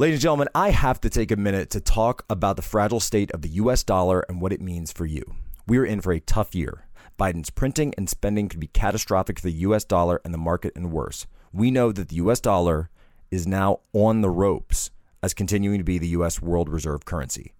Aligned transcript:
Ladies 0.00 0.14
and 0.14 0.22
gentlemen, 0.22 0.48
I 0.54 0.70
have 0.70 0.98
to 1.02 1.10
take 1.10 1.30
a 1.30 1.36
minute 1.36 1.68
to 1.72 1.78
talk 1.78 2.24
about 2.30 2.56
the 2.56 2.62
fragile 2.62 3.00
state 3.00 3.30
of 3.32 3.42
the 3.42 3.50
US 3.50 3.82
dollar 3.82 4.24
and 4.30 4.40
what 4.40 4.50
it 4.50 4.62
means 4.62 4.90
for 4.90 5.04
you. 5.04 5.22
We 5.66 5.76
are 5.76 5.84
in 5.84 6.00
for 6.00 6.10
a 6.14 6.20
tough 6.20 6.54
year. 6.54 6.86
Biden's 7.18 7.50
printing 7.50 7.92
and 7.98 8.08
spending 8.08 8.48
could 8.48 8.60
be 8.60 8.68
catastrophic 8.68 9.38
for 9.38 9.48
the 9.48 9.52
US 9.68 9.84
dollar 9.84 10.22
and 10.24 10.32
the 10.32 10.38
market 10.38 10.72
and 10.74 10.90
worse. 10.90 11.26
We 11.52 11.70
know 11.70 11.92
that 11.92 12.08
the 12.08 12.16
US 12.16 12.40
dollar 12.40 12.88
is 13.30 13.46
now 13.46 13.80
on 13.92 14.22
the 14.22 14.30
ropes 14.30 14.90
as 15.22 15.34
continuing 15.34 15.76
to 15.76 15.84
be 15.84 15.98
the 15.98 16.16
US 16.16 16.40
world 16.40 16.70
reserve 16.70 17.04
currency. 17.04 17.52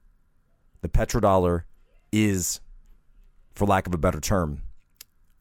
The 0.81 0.89
petrodollar 0.89 1.65
is, 2.11 2.63
for 3.53 3.67
lack 3.67 3.87
of 3.87 3.93
a 3.93 3.99
better 3.99 4.19
term, 4.19 4.63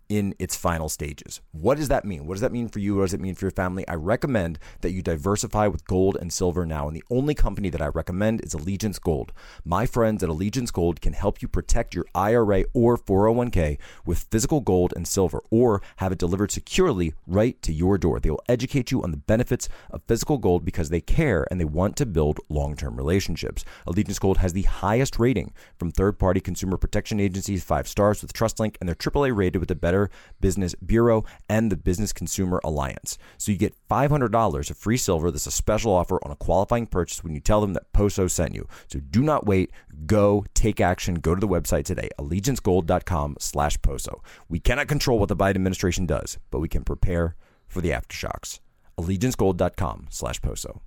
in 0.09 0.33
its 0.39 0.55
final 0.55 0.89
stages. 0.89 1.39
What 1.51 1.77
does 1.77 1.87
that 1.87 2.03
mean? 2.03 2.25
What 2.25 2.33
does 2.33 2.41
that 2.41 2.51
mean 2.51 2.67
for 2.67 2.79
you? 2.79 2.95
What 2.95 3.03
does 3.03 3.13
it 3.13 3.21
mean 3.21 3.35
for 3.35 3.45
your 3.45 3.51
family? 3.51 3.87
I 3.87 3.93
recommend 3.93 4.57
that 4.81 4.91
you 4.91 5.03
diversify 5.03 5.67
with 5.67 5.85
gold 5.85 6.17
and 6.19 6.33
silver 6.33 6.65
now. 6.65 6.87
And 6.87 6.95
the 6.95 7.03
only 7.11 7.35
company 7.35 7.69
that 7.69 7.81
I 7.81 7.87
recommend 7.87 8.43
is 8.43 8.55
Allegiance 8.55 8.97
Gold. 8.97 9.31
My 9.63 9.85
friends 9.85 10.23
at 10.23 10.29
Allegiance 10.29 10.71
Gold 10.71 10.99
can 10.99 11.13
help 11.13 11.43
you 11.43 11.47
protect 11.47 11.93
your 11.93 12.05
IRA 12.15 12.65
or 12.73 12.97
401k 12.97 13.77
with 14.03 14.25
physical 14.31 14.61
gold 14.61 14.93
and 14.95 15.07
silver 15.07 15.43
or 15.51 15.81
have 15.97 16.11
it 16.11 16.17
delivered 16.17 16.51
securely 16.51 17.13
right 17.27 17.61
to 17.61 17.71
your 17.71 17.99
door. 17.99 18.19
They 18.19 18.31
will 18.31 18.43
educate 18.49 18.89
you 18.89 19.03
on 19.03 19.11
the 19.11 19.17
benefits 19.17 19.69
of 19.91 20.01
physical 20.07 20.39
gold 20.39 20.65
because 20.65 20.89
they 20.89 21.01
care 21.01 21.45
and 21.51 21.59
they 21.59 21.65
want 21.65 21.95
to 21.97 22.07
build 22.07 22.39
long 22.49 22.75
term 22.75 22.95
relationships. 22.95 23.63
Allegiance 23.85 24.17
Gold 24.17 24.39
has 24.39 24.53
the 24.53 24.63
highest 24.63 25.19
rating 25.19 25.53
from 25.77 25.91
third 25.91 26.17
party 26.17 26.39
consumer 26.39 26.77
protection 26.77 27.19
agencies, 27.19 27.63
five 27.63 27.87
stars 27.87 28.23
with 28.23 28.33
TrustLink, 28.33 28.75
and 28.79 28.87
they're 28.87 28.95
AAA 28.95 29.35
rated 29.35 29.59
with 29.59 29.69
the 29.69 29.75
Better 29.75 29.98
Better 29.99 30.09
Business 30.39 30.73
Bureau 30.75 31.25
and 31.49 31.71
the 31.71 31.75
Business 31.77 32.13
Consumer 32.13 32.61
Alliance. 32.63 33.17
So 33.37 33.51
you 33.51 33.57
get 33.57 33.75
$500 33.89 34.69
of 34.69 34.77
free 34.77 34.97
silver. 34.97 35.31
This 35.31 35.41
is 35.41 35.47
a 35.47 35.51
special 35.51 35.91
offer 35.91 36.19
on 36.23 36.31
a 36.31 36.35
qualifying 36.35 36.87
purchase 36.87 37.23
when 37.23 37.33
you 37.33 37.41
tell 37.41 37.61
them 37.61 37.73
that 37.73 37.91
Poso 37.91 38.27
sent 38.27 38.55
you. 38.55 38.67
So 38.87 38.99
do 38.99 39.21
not 39.21 39.45
wait. 39.45 39.71
Go 40.05 40.45
take 40.53 40.79
action. 40.79 41.15
Go 41.15 41.35
to 41.35 41.41
the 41.41 41.47
website 41.47 41.83
today, 41.83 42.09
allegiancegold.com 42.17 43.37
slash 43.39 43.81
Poso. 43.81 44.23
We 44.47 44.59
cannot 44.59 44.87
control 44.87 45.19
what 45.19 45.29
the 45.29 45.35
Biden 45.35 45.55
administration 45.55 46.05
does, 46.05 46.37
but 46.51 46.59
we 46.59 46.69
can 46.69 46.83
prepare 46.83 47.35
for 47.67 47.81
the 47.81 47.89
aftershocks. 47.89 48.59
allegiancegold.com 48.97 50.07
slash 50.09 50.41
Poso. 50.41 50.81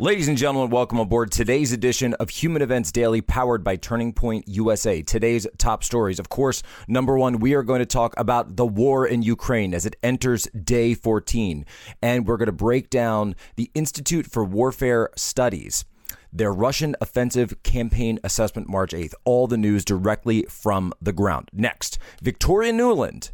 Ladies 0.00 0.26
and 0.26 0.36
gentlemen, 0.36 0.70
welcome 0.70 0.98
aboard 0.98 1.30
today's 1.30 1.72
edition 1.72 2.14
of 2.14 2.28
Human 2.28 2.62
Events 2.62 2.90
Daily, 2.90 3.20
powered 3.20 3.62
by 3.62 3.76
Turning 3.76 4.12
Point 4.12 4.48
USA. 4.48 5.02
Today's 5.02 5.46
top 5.56 5.84
stories. 5.84 6.18
Of 6.18 6.28
course, 6.28 6.64
number 6.88 7.16
one, 7.16 7.38
we 7.38 7.54
are 7.54 7.62
going 7.62 7.78
to 7.78 7.86
talk 7.86 8.12
about 8.16 8.56
the 8.56 8.66
war 8.66 9.06
in 9.06 9.22
Ukraine 9.22 9.72
as 9.72 9.86
it 9.86 9.94
enters 10.02 10.48
day 10.48 10.94
14. 10.94 11.64
And 12.02 12.26
we're 12.26 12.38
going 12.38 12.46
to 12.46 12.52
break 12.52 12.90
down 12.90 13.36
the 13.54 13.70
Institute 13.72 14.26
for 14.26 14.44
Warfare 14.44 15.10
Studies 15.14 15.84
their 16.32 16.52
Russian 16.52 16.96
offensive 17.00 17.62
campaign 17.62 18.18
assessment 18.24 18.68
March 18.68 18.90
8th. 18.90 19.14
All 19.24 19.46
the 19.46 19.56
news 19.56 19.84
directly 19.84 20.42
from 20.48 20.92
the 21.00 21.12
ground. 21.12 21.48
Next, 21.52 22.00
Victoria 22.20 22.72
Nuland, 22.72 23.30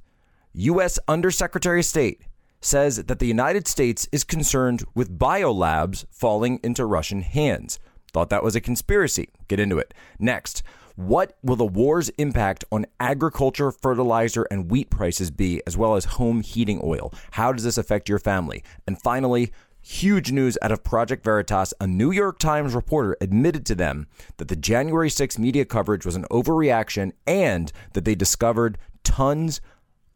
U.S. 0.52 0.98
Undersecretary 1.08 1.78
of 1.78 1.86
State, 1.86 2.20
says 2.60 2.96
that 3.04 3.18
the 3.18 3.26
United 3.26 3.66
States 3.66 4.08
is 4.12 4.24
concerned 4.24 4.84
with 4.94 5.18
biolabs 5.18 6.04
falling 6.10 6.60
into 6.62 6.84
Russian 6.84 7.22
hands. 7.22 7.78
Thought 8.12 8.30
that 8.30 8.42
was 8.42 8.56
a 8.56 8.60
conspiracy. 8.60 9.30
Get 9.48 9.60
into 9.60 9.78
it. 9.78 9.94
Next, 10.18 10.62
what 10.96 11.38
will 11.42 11.56
the 11.56 11.64
war's 11.64 12.10
impact 12.10 12.64
on 12.70 12.86
agriculture, 12.98 13.70
fertilizer, 13.70 14.46
and 14.50 14.70
wheat 14.70 14.90
prices 14.90 15.30
be, 15.30 15.62
as 15.66 15.76
well 15.76 15.96
as 15.96 16.04
home 16.04 16.42
heating 16.42 16.80
oil? 16.84 17.12
How 17.32 17.52
does 17.52 17.64
this 17.64 17.78
affect 17.78 18.08
your 18.08 18.18
family? 18.18 18.62
And 18.86 19.00
finally, 19.00 19.52
huge 19.80 20.30
news 20.30 20.58
out 20.60 20.72
of 20.72 20.84
Project 20.84 21.24
Veritas. 21.24 21.72
A 21.80 21.86
New 21.86 22.10
York 22.10 22.38
Times 22.38 22.74
reporter 22.74 23.16
admitted 23.20 23.64
to 23.66 23.74
them 23.74 24.08
that 24.36 24.48
the 24.48 24.56
January 24.56 25.08
6 25.08 25.38
media 25.38 25.64
coverage 25.64 26.04
was 26.04 26.16
an 26.16 26.26
overreaction 26.30 27.12
and 27.26 27.72
that 27.94 28.04
they 28.04 28.14
discovered 28.14 28.76
tons 29.02 29.60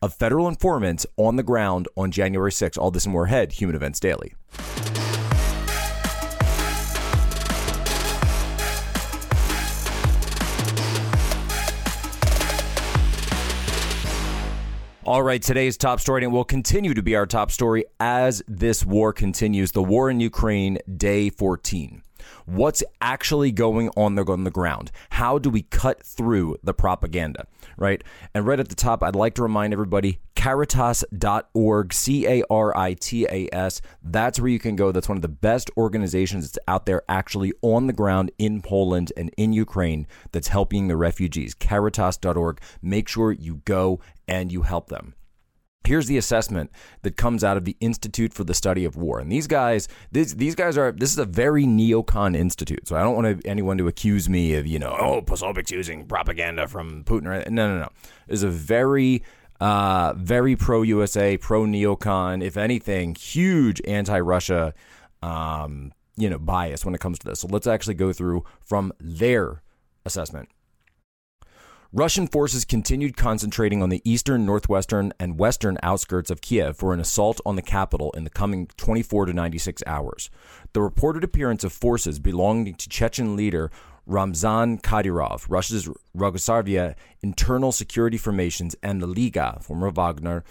of 0.04 0.12
federal 0.12 0.46
informants 0.46 1.06
on 1.16 1.36
the 1.36 1.42
ground 1.42 1.88
on 1.96 2.10
January 2.10 2.50
6th. 2.50 2.78
All 2.78 2.90
this 2.90 3.06
and 3.06 3.12
more 3.12 3.24
ahead, 3.24 3.52
Human 3.52 3.74
Events 3.74 3.98
Daily. 3.98 4.34
All 15.06 15.22
right, 15.22 15.40
today's 15.40 15.76
top 15.76 16.00
story, 16.00 16.24
and 16.24 16.32
will 16.32 16.44
continue 16.44 16.94
to 16.94 17.02
be 17.02 17.14
our 17.14 17.26
top 17.26 17.50
story 17.50 17.84
as 18.00 18.42
this 18.48 18.84
war 18.86 19.12
continues. 19.12 19.72
The 19.72 19.82
war 19.82 20.10
in 20.10 20.20
Ukraine, 20.20 20.78
day 20.96 21.30
14 21.30 22.02
what's 22.46 22.82
actually 23.00 23.52
going 23.52 23.90
on 23.96 24.14
the, 24.14 24.24
on 24.24 24.44
the 24.44 24.50
ground. 24.50 24.90
How 25.10 25.38
do 25.38 25.50
we 25.50 25.62
cut 25.62 26.02
through 26.02 26.56
the 26.62 26.74
propaganda, 26.74 27.46
right? 27.76 28.02
And 28.34 28.46
right 28.46 28.60
at 28.60 28.68
the 28.68 28.74
top, 28.74 29.02
I'd 29.02 29.16
like 29.16 29.34
to 29.34 29.42
remind 29.42 29.72
everybody 29.72 30.18
caritas.org, 30.34 31.92
C 31.94 32.26
A 32.26 32.42
R 32.50 32.76
I 32.76 32.92
T 32.94 33.26
A 33.30 33.48
S. 33.50 33.80
That's 34.02 34.38
where 34.38 34.50
you 34.50 34.58
can 34.58 34.76
go. 34.76 34.92
That's 34.92 35.08
one 35.08 35.16
of 35.16 35.22
the 35.22 35.28
best 35.28 35.70
organizations 35.76 36.44
that's 36.44 36.58
out 36.68 36.84
there 36.84 37.02
actually 37.08 37.52
on 37.62 37.86
the 37.86 37.94
ground 37.94 38.30
in 38.38 38.60
Poland 38.60 39.10
and 39.16 39.30
in 39.38 39.54
Ukraine 39.54 40.06
that's 40.32 40.48
helping 40.48 40.88
the 40.88 40.96
refugees. 40.96 41.54
Caritas.org. 41.54 42.60
Make 42.82 43.08
sure 43.08 43.32
you 43.32 43.62
go 43.64 44.00
and 44.28 44.52
you 44.52 44.62
help 44.62 44.88
them. 44.88 45.14
Here's 45.86 46.06
the 46.06 46.16
assessment 46.16 46.70
that 47.02 47.16
comes 47.16 47.44
out 47.44 47.58
of 47.58 47.66
the 47.66 47.76
Institute 47.80 48.32
for 48.32 48.42
the 48.42 48.54
Study 48.54 48.86
of 48.86 48.96
War. 48.96 49.20
And 49.20 49.30
these 49.30 49.46
guys, 49.46 49.86
these, 50.12 50.36
these 50.36 50.54
guys 50.54 50.78
are, 50.78 50.92
this 50.92 51.12
is 51.12 51.18
a 51.18 51.26
very 51.26 51.64
neocon 51.64 52.34
institute. 52.34 52.88
So 52.88 52.96
I 52.96 53.02
don't 53.02 53.14
want 53.14 53.42
anyone 53.44 53.76
to 53.78 53.86
accuse 53.86 54.28
me 54.28 54.54
of, 54.54 54.66
you 54.66 54.78
know, 54.78 54.96
oh, 54.98 55.20
Posobiec's 55.20 55.70
using 55.70 56.06
propaganda 56.06 56.66
from 56.68 57.04
Putin. 57.04 57.50
No, 57.50 57.68
no, 57.68 57.78
no. 57.78 57.88
It's 58.28 58.42
a 58.42 58.48
very, 58.48 59.22
uh, 59.60 60.14
very 60.16 60.56
pro 60.56 60.82
USA, 60.82 61.36
pro 61.36 61.64
neocon, 61.64 62.42
if 62.42 62.56
anything, 62.56 63.14
huge 63.14 63.82
anti 63.86 64.18
Russia, 64.20 64.72
um, 65.22 65.92
you 66.16 66.30
know, 66.30 66.38
bias 66.38 66.84
when 66.84 66.94
it 66.94 67.00
comes 67.00 67.18
to 67.18 67.26
this. 67.26 67.40
So 67.40 67.48
let's 67.48 67.66
actually 67.66 67.94
go 67.94 68.12
through 68.12 68.44
from 68.64 68.92
their 68.98 69.62
assessment. 70.06 70.48
Russian 71.96 72.26
forces 72.26 72.64
continued 72.64 73.16
concentrating 73.16 73.80
on 73.80 73.88
the 73.88 74.02
eastern, 74.04 74.44
northwestern, 74.44 75.12
and 75.20 75.38
western 75.38 75.78
outskirts 75.80 76.28
of 76.28 76.40
Kiev 76.40 76.76
for 76.76 76.92
an 76.92 76.98
assault 76.98 77.40
on 77.46 77.54
the 77.54 77.62
capital 77.62 78.10
in 78.16 78.24
the 78.24 78.30
coming 78.30 78.66
24 78.76 79.26
to 79.26 79.32
96 79.32 79.80
hours. 79.86 80.28
The 80.72 80.82
reported 80.82 81.22
appearance 81.22 81.62
of 81.62 81.72
forces 81.72 82.18
belonging 82.18 82.74
to 82.74 82.88
Chechen 82.88 83.36
leader 83.36 83.70
Ramzan 84.06 84.78
Kadyrov, 84.78 85.46
Russia's 85.48 85.88
Rosgvardia 86.16 86.96
internal 87.22 87.70
security 87.70 88.18
formations, 88.18 88.74
and 88.82 89.00
the 89.00 89.06
Liga, 89.06 89.58
former 89.62 89.88
Wagner, 89.88 90.42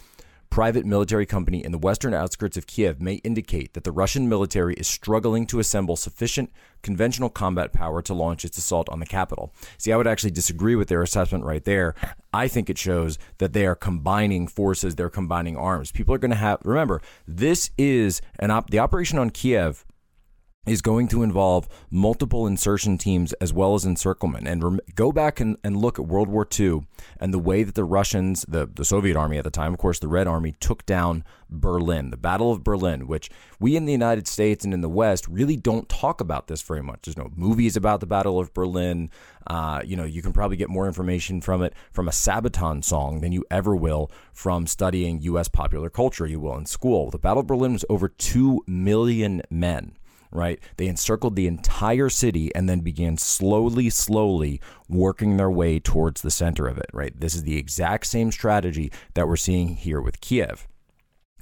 private 0.53 0.86
military 0.86 1.25
company 1.25 1.66
in 1.66 1.72
the 1.72 1.80
western 1.80 2.14
outskirts 2.14 2.56
of 2.58 2.68
Kiev 2.68 3.02
may 3.02 3.16
indicate 3.24 3.74
that 3.74 3.84
the 3.84 3.91
Russian 3.91 4.30
military 4.30 4.75
is 4.75 4.88
struggling 4.88 5.47
to 5.47 5.58
assemble 5.58 5.96
sufficient 5.96 6.52
conventional 6.84 7.31
combat 7.31 7.74
power 7.74 8.03
to 8.03 8.14
launch 8.14 8.46
its 8.46 8.56
assault 8.59 8.88
on 8.90 9.00
the 9.00 9.08
capital. 9.08 9.52
See, 9.80 9.91
I 9.91 9.97
would 9.97 10.06
actually 10.06 10.30
disagree 10.30 10.75
with 10.75 10.90
their 10.90 11.02
assessment 11.02 11.44
right 11.44 11.64
there. 11.64 11.96
I 12.31 12.47
think 12.47 12.69
it 12.69 12.78
shows 12.78 13.18
that 13.40 13.53
they 13.53 13.66
are 13.66 13.74
combining 13.74 14.46
forces, 14.46 14.94
they're 14.94 15.09
combining 15.09 15.58
arms. 15.58 15.91
People 15.91 16.14
are 16.14 16.19
going 16.19 16.30
to 16.30 16.38
have, 16.38 16.59
remember, 16.64 17.02
this 17.28 17.72
is 17.75 18.22
an 18.38 18.52
op- 18.52 18.70
the 18.70 18.78
operation 18.78 19.18
on 19.18 19.31
Kiev 19.31 19.84
is 20.66 20.81
going 20.81 21.09
to 21.09 21.24
involve 21.24 21.68
multiple 21.91 22.47
insertion 22.47 22.97
teams 22.97 23.34
as 23.34 23.51
well 23.51 23.75
as 23.75 23.85
encirclement. 23.85 24.47
And 24.47 24.63
rem- 24.63 24.79
go 24.96 25.12
back 25.12 25.40
and, 25.41 25.57
and 25.63 25.75
look 25.75 26.00
at 26.00 26.06
World 26.06 26.29
War 26.29 26.47
II 26.57 26.88
and 27.19 27.34
the 27.34 27.40
way 27.40 27.63
that 27.63 27.75
the 27.75 27.84
Russians, 27.84 28.46
the, 28.47 28.69
the 28.73 28.85
Soviet 28.85 29.18
army 29.18 29.38
at 29.38 29.44
the 29.44 29.52
time, 29.52 29.73
of 29.73 29.79
course, 29.79 30.00
the 30.00 30.07
Red 30.07 30.25
Army, 30.25 30.56
took 30.62 30.85
down 30.85 31.25
Berlin, 31.50 32.12
the 32.12 32.18
Battle 32.18 32.52
of 32.52 32.63
Berlin, 32.63 33.07
which 33.07 33.29
we 33.59 33.75
in 33.75 33.85
the 33.85 33.91
United 33.91 34.25
States 34.25 34.63
and 34.63 34.73
in 34.73 34.79
the 34.79 34.90
West 34.90 35.28
really 35.28 35.57
don't 35.57 35.90
talk 35.90 36.22
about 36.22 36.47
this 36.47 36.61
very 36.61 36.82
much. 36.82 37.02
There's 37.03 37.17
no 37.17 37.29
movies 37.35 37.76
about 37.76 37.99
the 37.99 38.08
Battle 38.08 38.40
of 38.40 38.53
Berlin. 38.53 39.09
Uh, 39.46 39.82
you 39.84 39.97
know, 39.97 40.05
you 40.05 40.22
can 40.22 40.32
probably 40.32 40.55
get 40.55 40.70
more 40.70 40.88
information 40.88 41.41
from 41.41 41.61
it 41.61 41.73
from 41.91 42.08
a 42.08 42.11
Sabaton 42.11 42.84
song 42.84 43.20
than 43.20 43.34
you 43.34 43.43
ever 43.52 43.76
will 43.76 44.09
from 44.32 44.66
studying 44.66 45.22
U.S. 45.23 45.49
popular 45.49 45.90
culture, 45.90 46.26
you 46.26 46.40
will 46.40 46.55
in 46.55 46.66
school. 46.66 47.11
The 47.11 47.20
Battle 47.20 47.41
of 47.41 47.47
Berlin 47.47 47.73
was 47.73 47.84
over 47.90 48.08
2 48.08 48.64
million 48.66 49.41
men 49.49 49.97
right? 50.34 50.59
They 50.78 50.88
encircled 50.88 51.35
the 51.35 51.47
entire 51.47 52.09
city 52.09 52.53
and 52.56 52.68
then 52.68 52.82
began 52.82 53.18
slowly, 53.18 53.90
slowly 53.90 54.59
working 54.90 55.38
their 55.38 55.52
way 55.52 55.80
towards 55.80 56.22
the 56.22 56.32
center 56.32 56.68
of 56.68 56.78
it, 56.78 56.90
right? 56.91 57.18
This 57.18 57.35
is 57.35 57.44
the 57.44 57.58
exact 57.58 58.08
same 58.08 58.32
strategy 58.32 58.91
that 59.14 59.28
we're 59.28 59.35
seeing 59.35 59.76
here 59.76 60.02
with 60.02 60.22
Kiev. 60.22 60.68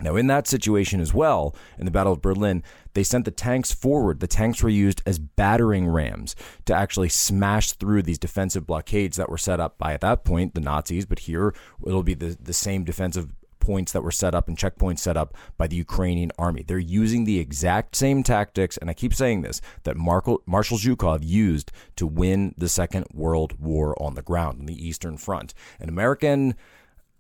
Now, 0.02 0.16
in 0.16 0.28
that 0.28 0.48
situation 0.48 1.00
as 1.00 1.14
well, 1.14 1.56
in 1.78 1.86
the 1.86 1.92
Battle 1.92 2.14
of 2.14 2.22
Berlin, 2.22 2.64
they 2.94 3.04
sent 3.04 3.26
the 3.26 3.32
tanks 3.32 3.72
forward. 3.72 4.20
The 4.20 4.28
tanks 4.28 4.64
were 4.64 4.70
used 4.70 5.02
as 5.06 5.20
battering 5.20 5.88
rams 5.88 6.36
to 6.66 6.74
actually 6.74 7.10
smash 7.10 7.74
through 7.74 8.02
these 8.02 8.18
defensive 8.18 8.66
blockades 8.66 9.18
that 9.18 9.30
were 9.30 9.38
set 9.38 9.60
up 9.60 9.78
by, 9.78 9.94
at 9.94 10.02
that 10.02 10.26
point, 10.26 10.56
the 10.56 10.62
Nazis. 10.62 11.06
But 11.06 11.20
here, 11.20 11.54
it'll 11.86 12.04
be 12.04 12.16
the, 12.16 12.36
the 12.42 12.54
same 12.54 12.84
defensive 12.84 13.28
points 13.62 13.94
that 13.94 14.04
were 14.04 14.12
set 14.12 14.36
up 14.36 14.48
and 14.48 14.58
checkpoints 14.58 15.00
set 15.00 15.16
up 15.16 15.38
by 15.58 15.68
the 15.68 15.78
Ukrainian 15.78 16.32
army. 16.38 16.64
They're 16.64 16.80
using 16.80 17.24
the 17.24 17.40
exact 17.40 17.96
same 17.96 18.24
tactics, 18.24 18.78
and 18.78 18.90
I 18.90 18.94
keep 18.94 19.14
saying 19.14 19.44
this, 19.44 19.62
that 19.84 19.96
Marshal, 19.96 20.42
Zhukov 20.46 21.20
used 21.24 21.72
to 21.96 22.06
win 22.06 22.54
the 22.58 22.68
Second 22.68 23.06
World 23.14 23.60
War 23.60 23.96
on 24.02 24.16
the 24.16 24.22
ground, 24.22 24.60
on 24.60 24.66
the 24.66 24.88
Eastern 24.88 25.16
Front. 25.18 25.54
And 25.80 25.90
American 25.90 26.56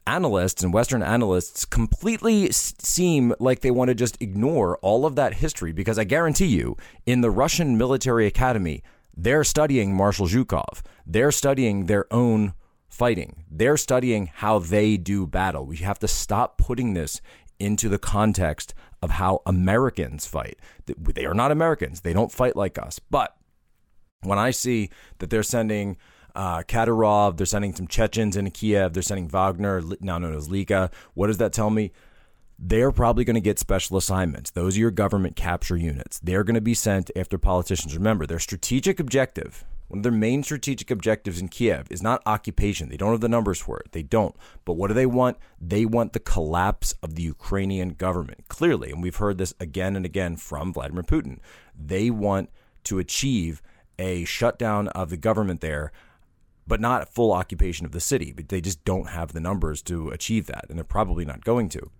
analysts 0.07 0.63
and 0.63 0.73
Western 0.73 1.03
analysts 1.03 1.63
completely 1.63 2.51
seem 2.51 3.33
like 3.39 3.61
they 3.61 3.71
want 3.71 3.89
to 3.89 3.95
just 3.95 4.21
ignore 4.21 4.77
all 4.79 5.05
of 5.05 5.15
that 5.15 5.35
history 5.35 5.71
because 5.71 5.99
I 5.99 6.03
guarantee 6.03 6.47
you, 6.47 6.75
in 7.05 7.21
the 7.21 7.31
Russian 7.31 7.77
military 7.77 8.25
academy, 8.25 8.83
they're 9.15 9.43
studying 9.43 9.93
Marshal 9.93 10.27
Zhukov. 10.27 10.81
They're 11.05 11.31
studying 11.31 11.85
their 11.85 12.11
own 12.11 12.53
fighting. 12.91 13.45
They're 13.49 13.77
studying 13.77 14.27
how 14.27 14.59
they 14.59 14.97
do 14.97 15.25
battle. 15.25 15.65
We 15.65 15.77
have 15.77 15.99
to 15.99 16.07
stop 16.07 16.57
putting 16.57 16.93
this 16.93 17.21
into 17.59 17.89
the 17.89 17.97
context 17.97 18.73
of 19.01 19.11
how 19.11 19.41
Americans 19.45 20.27
fight. 20.27 20.59
They 20.85 21.25
are 21.25 21.33
not 21.33 21.51
Americans. 21.51 22.01
They 22.01 22.13
don't 22.13 22.31
fight 22.31 22.55
like 22.55 22.77
us. 22.77 22.99
But 22.99 23.35
when 24.21 24.37
I 24.37 24.51
see 24.51 24.89
that 25.19 25.29
they're 25.29 25.41
sending 25.41 25.97
uh, 26.35 26.63
Kadyrov, 26.63 27.37
they're 27.37 27.45
sending 27.45 27.73
some 27.73 27.87
Chechens 27.87 28.37
into 28.37 28.51
Kiev, 28.51 28.93
they're 28.93 29.03
sending 29.03 29.27
Wagner, 29.27 29.81
now 29.99 30.17
known 30.17 30.35
as 30.35 30.49
Liga, 30.49 30.91
what 31.13 31.27
does 31.27 31.37
that 31.37 31.53
tell 31.53 31.69
me? 31.69 31.91
they're 32.63 32.91
probably 32.91 33.23
going 33.23 33.33
to 33.33 33.41
get 33.41 33.57
special 33.57 33.97
assignments. 33.97 34.51
Those 34.51 34.77
are 34.77 34.81
your 34.81 34.91
government 34.91 35.35
capture 35.35 35.75
units. 35.75 36.19
They're 36.19 36.43
going 36.43 36.55
to 36.55 36.61
be 36.61 36.75
sent 36.75 37.09
after 37.15 37.39
politicians. 37.39 37.97
Remember, 37.97 38.27
their 38.27 38.39
strategic 38.39 38.99
objective, 38.99 39.65
one 39.91 39.99
of 39.99 40.03
their 40.03 40.11
main 40.13 40.41
strategic 40.41 40.89
objectives 40.89 41.41
in 41.41 41.49
Kiev, 41.49 41.87
is 41.89 42.01
not 42.01 42.21
occupation. 42.25 42.87
They 42.87 42.95
don't 42.95 43.11
have 43.11 43.19
the 43.19 43.27
numbers 43.27 43.59
for 43.59 43.77
it. 43.79 43.91
They 43.91 44.03
don't. 44.03 44.33
But 44.63 44.73
what 44.73 44.87
do 44.87 44.93
they 44.93 45.05
want? 45.05 45.37
They 45.59 45.85
want 45.85 46.13
the 46.13 46.19
collapse 46.21 46.95
of 47.03 47.15
the 47.15 47.23
Ukrainian 47.23 47.89
government, 47.89 48.47
clearly. 48.47 48.91
And 48.91 49.03
we've 49.03 49.17
heard 49.17 49.37
this 49.37 49.53
again 49.59 49.97
and 49.97 50.05
again 50.05 50.37
from 50.37 50.71
Vladimir 50.71 51.03
Putin. 51.03 51.39
They 51.77 52.09
want 52.09 52.49
to 52.85 52.99
achieve 52.99 53.61
a 53.99 54.23
shutdown 54.23 54.87
of 54.87 55.09
the 55.09 55.17
government 55.17 55.59
there 55.59 55.91
but 56.65 56.79
not 56.79 57.13
full 57.13 57.33
occupation 57.33 57.85
of 57.85 57.91
the 57.91 57.99
city. 57.99 58.31
But 58.31 58.47
they 58.47 58.61
just 58.61 58.85
don't 58.85 59.09
have 59.09 59.33
the 59.33 59.41
numbers 59.41 59.81
to 59.81 60.07
achieve 60.09 60.45
that, 60.45 60.67
and 60.69 60.77
they're 60.77 60.85
probably 60.85 61.25
not 61.25 61.43
going 61.43 61.67
to. 61.67 61.91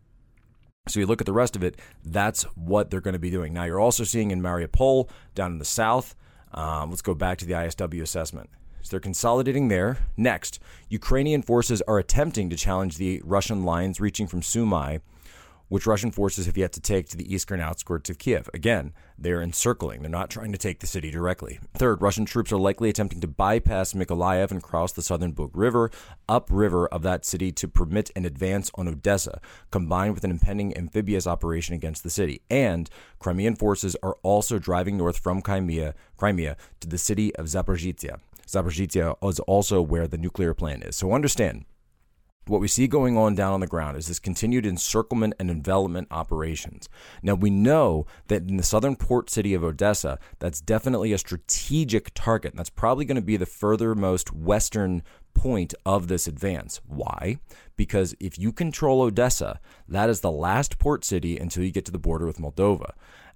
So 0.88 1.02
you 1.02 1.06
look 1.06 1.22
at 1.22 1.26
the 1.26 1.34
rest 1.34 1.58
of 1.58 1.64
it, 1.64 1.78
that's 2.06 2.44
what 2.56 2.90
they're 2.90 3.02
going 3.02 3.14
to 3.14 3.20
be 3.20 3.30
doing. 3.30 3.52
Now, 3.52 3.66
you're 3.66 3.82
also 3.82 4.06
seeing 4.06 4.32
in 4.32 4.42
Mariupol 4.42 5.10
down 5.36 5.52
in 5.52 5.60
the 5.60 5.66
south. 5.66 6.16
Um, 6.54 6.90
let's 6.90 7.02
go 7.02 7.14
back 7.14 7.38
to 7.40 7.46
the 7.46 7.54
ISW 7.54 8.02
assessment. 8.02 8.50
So 8.82 8.92
they're 8.92 9.00
consolidating 9.00 9.68
there. 9.68 9.98
Next, 10.18 10.60
Ukrainian 10.90 11.42
forces 11.42 11.82
are 11.84 12.00
attempting 12.00 12.50
to 12.50 12.56
challenge 12.56 12.98
the 12.98 13.22
Russian 13.24 13.64
lines 13.64 14.00
reaching 14.00 14.28
from 14.28 14.42
Sumy 14.42 15.02
which 15.72 15.88
Russian 15.88 16.12
forces 16.12 16.48
have 16.48 16.58
yet 16.58 16.74
to 16.74 16.82
take 16.82 17.08
to 17.08 17.16
the 17.16 17.34
eastern 17.34 17.62
outskirts 17.62 18.10
of 18.10 18.18
Kiev. 18.18 18.50
Again, 18.54 18.92
they're 19.18 19.42
encircling, 19.42 20.02
they're 20.02 20.12
not 20.12 20.30
trying 20.30 20.52
to 20.52 20.58
take 20.58 20.80
the 20.82 20.86
city 20.86 21.10
directly. 21.10 21.62
Third, 21.74 22.02
Russian 22.02 22.26
troops 22.26 22.52
are 22.52 22.58
likely 22.58 22.90
attempting 22.90 23.22
to 23.22 23.28
bypass 23.28 23.94
Mykolaiv 23.94 24.52
and 24.52 24.62
cross 24.62 24.92
the 24.92 25.02
southern 25.02 25.32
Bug 25.32 25.52
River, 25.54 25.90
upriver 26.28 26.88
of 26.88 27.04
that 27.04 27.24
city 27.24 27.54
to 27.54 27.70
permit 27.70 28.12
an 28.18 28.26
advance 28.26 28.70
on 28.76 28.90
Odessa, 28.90 29.40
combined 29.72 30.14
with 30.14 30.26
an 30.26 30.32
impending 30.32 30.78
amphibious 30.78 31.26
operation 31.26 31.74
against 31.74 32.04
the 32.04 32.10
city. 32.10 32.42
And 32.50 32.90
Crimean 33.18 33.56
forces 33.56 33.96
are 34.04 34.18
also 34.24 34.60
driving 34.60 34.98
north 34.98 35.20
from 35.20 35.42
Crimea, 35.42 35.96
Crimea 36.18 36.58
to 36.82 36.88
the 36.90 36.98
city 36.98 37.34
of 37.38 37.46
Zaporizhia. 37.46 38.20
Zaporizhia 38.46 39.16
is 39.24 39.40
also 39.40 39.82
where 39.82 40.06
the 40.06 40.18
nuclear 40.18 40.54
plant 40.54 40.84
is. 40.84 40.98
So 40.98 41.14
understand, 41.14 41.64
what 42.48 42.60
we 42.60 42.68
see 42.68 42.88
going 42.88 43.18
on 43.18 43.36
down 43.36 43.54
on 43.54 43.60
the 43.60 43.68
ground 43.68 43.98
is 43.98 44.08
this 44.08 44.20
continued 44.20 44.66
encirclement 44.66 45.36
and 45.40 45.50
envelopment 45.50 46.08
operations. 46.10 46.90
Now, 47.22 47.36
we 47.36 47.50
know 47.50 48.08
that 48.28 48.50
in 48.50 48.58
the 48.58 48.64
southern 48.64 48.96
port 48.96 49.30
city 49.30 49.54
of 49.54 49.64
Odessa, 49.64 50.18
that's 50.40 50.60
definitely 50.60 51.14
a 51.14 51.18
strategic 51.18 52.14
target. 52.14 52.54
And 52.54 52.60
that's 52.60 52.70
probably 52.70 53.06
going 53.06 53.16
to 53.16 53.22
be 53.22 53.38
the 53.38 53.46
furthermost 53.46 54.34
western 54.34 55.04
point 55.34 55.74
of 55.86 56.08
this 56.08 56.28
advance. 56.28 56.82
Why? 56.86 57.38
Because 57.78 58.16
if 58.20 58.38
you 58.40 58.52
control 58.52 59.02
Odessa, 59.02 59.60
that 59.88 60.10
is 60.10 60.22
the 60.22 60.32
last 60.32 60.80
port 60.80 61.06
city 61.06 61.38
until 61.38 61.64
you 61.64 61.72
get 61.72 61.86
to 61.86 61.92
the 61.92 62.00
border 62.00 62.26
with 62.26 62.38
Moldova 62.38 62.92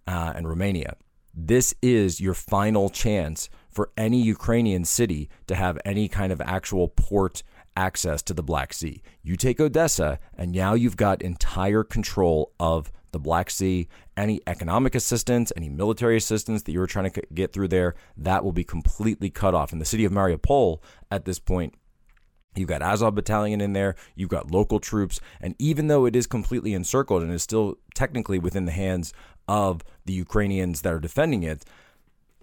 uh, 0.08 0.34
and 0.36 0.50
Romania. 0.50 0.96
This 1.34 1.76
is 1.82 2.22
your 2.22 2.34
final 2.34 2.90
chance 2.90 3.50
for 3.70 3.92
any 3.98 4.22
Ukrainian 4.22 4.86
city 4.86 5.30
to 5.48 5.56
have 5.56 5.78
any 5.84 6.08
kind 6.08 6.32
of 6.32 6.40
actual 6.42 6.88
port 6.88 7.44
access 7.76 8.22
to 8.24 8.34
the 8.34 8.44
Black 8.44 8.74
Sea. 8.74 9.02
You 9.24 9.36
take 9.36 9.60
Odessa, 9.60 10.20
and 10.38 10.52
now 10.52 10.74
you've 10.74 10.98
got 10.98 11.22
entire 11.22 11.84
control 11.84 12.52
of 12.60 12.92
the 13.12 13.20
Black 13.20 13.50
Sea. 13.50 13.88
Any 14.18 14.42
economic 14.48 14.96
assistance, 14.96 15.52
any 15.56 15.70
military 15.70 16.18
assistance 16.18 16.64
that 16.64 16.72
you 16.72 16.80
were 16.80 16.88
trying 16.88 17.10
to 17.10 17.22
get 17.34 17.54
through 17.54 17.70
there, 17.70 17.96
that 18.18 18.44
will 18.44 18.52
be 18.52 18.64
completely 18.64 19.30
cut 19.30 19.56
off. 19.56 19.74
In 19.74 19.80
the 19.80 19.86
city 19.86 20.06
of 20.06 20.12
Mariupol, 20.12 20.80
at 21.12 21.26
this 21.26 21.40
point, 21.40 21.76
You've 22.58 22.70
got 22.70 22.82
Azov 22.82 23.16
Battalion 23.16 23.60
in 23.60 23.74
there, 23.74 23.96
you've 24.16 24.30
got 24.30 24.50
local 24.50 24.80
troops, 24.80 25.20
and 25.42 25.56
even 25.60 25.88
though 25.88 26.06
it 26.06 26.16
is 26.16 26.26
completely 26.26 26.74
encircled 26.74 27.22
and 27.22 27.32
is 27.32 27.44
still 27.44 27.78
technically 27.94 28.40
within 28.40 28.66
the 28.66 28.72
hands 28.72 29.14
of 29.48 29.84
the 30.06 30.14
Ukrainians 30.14 30.82
that 30.82 30.94
are 30.94 31.00
defending 31.00 31.44
it, 31.44 31.66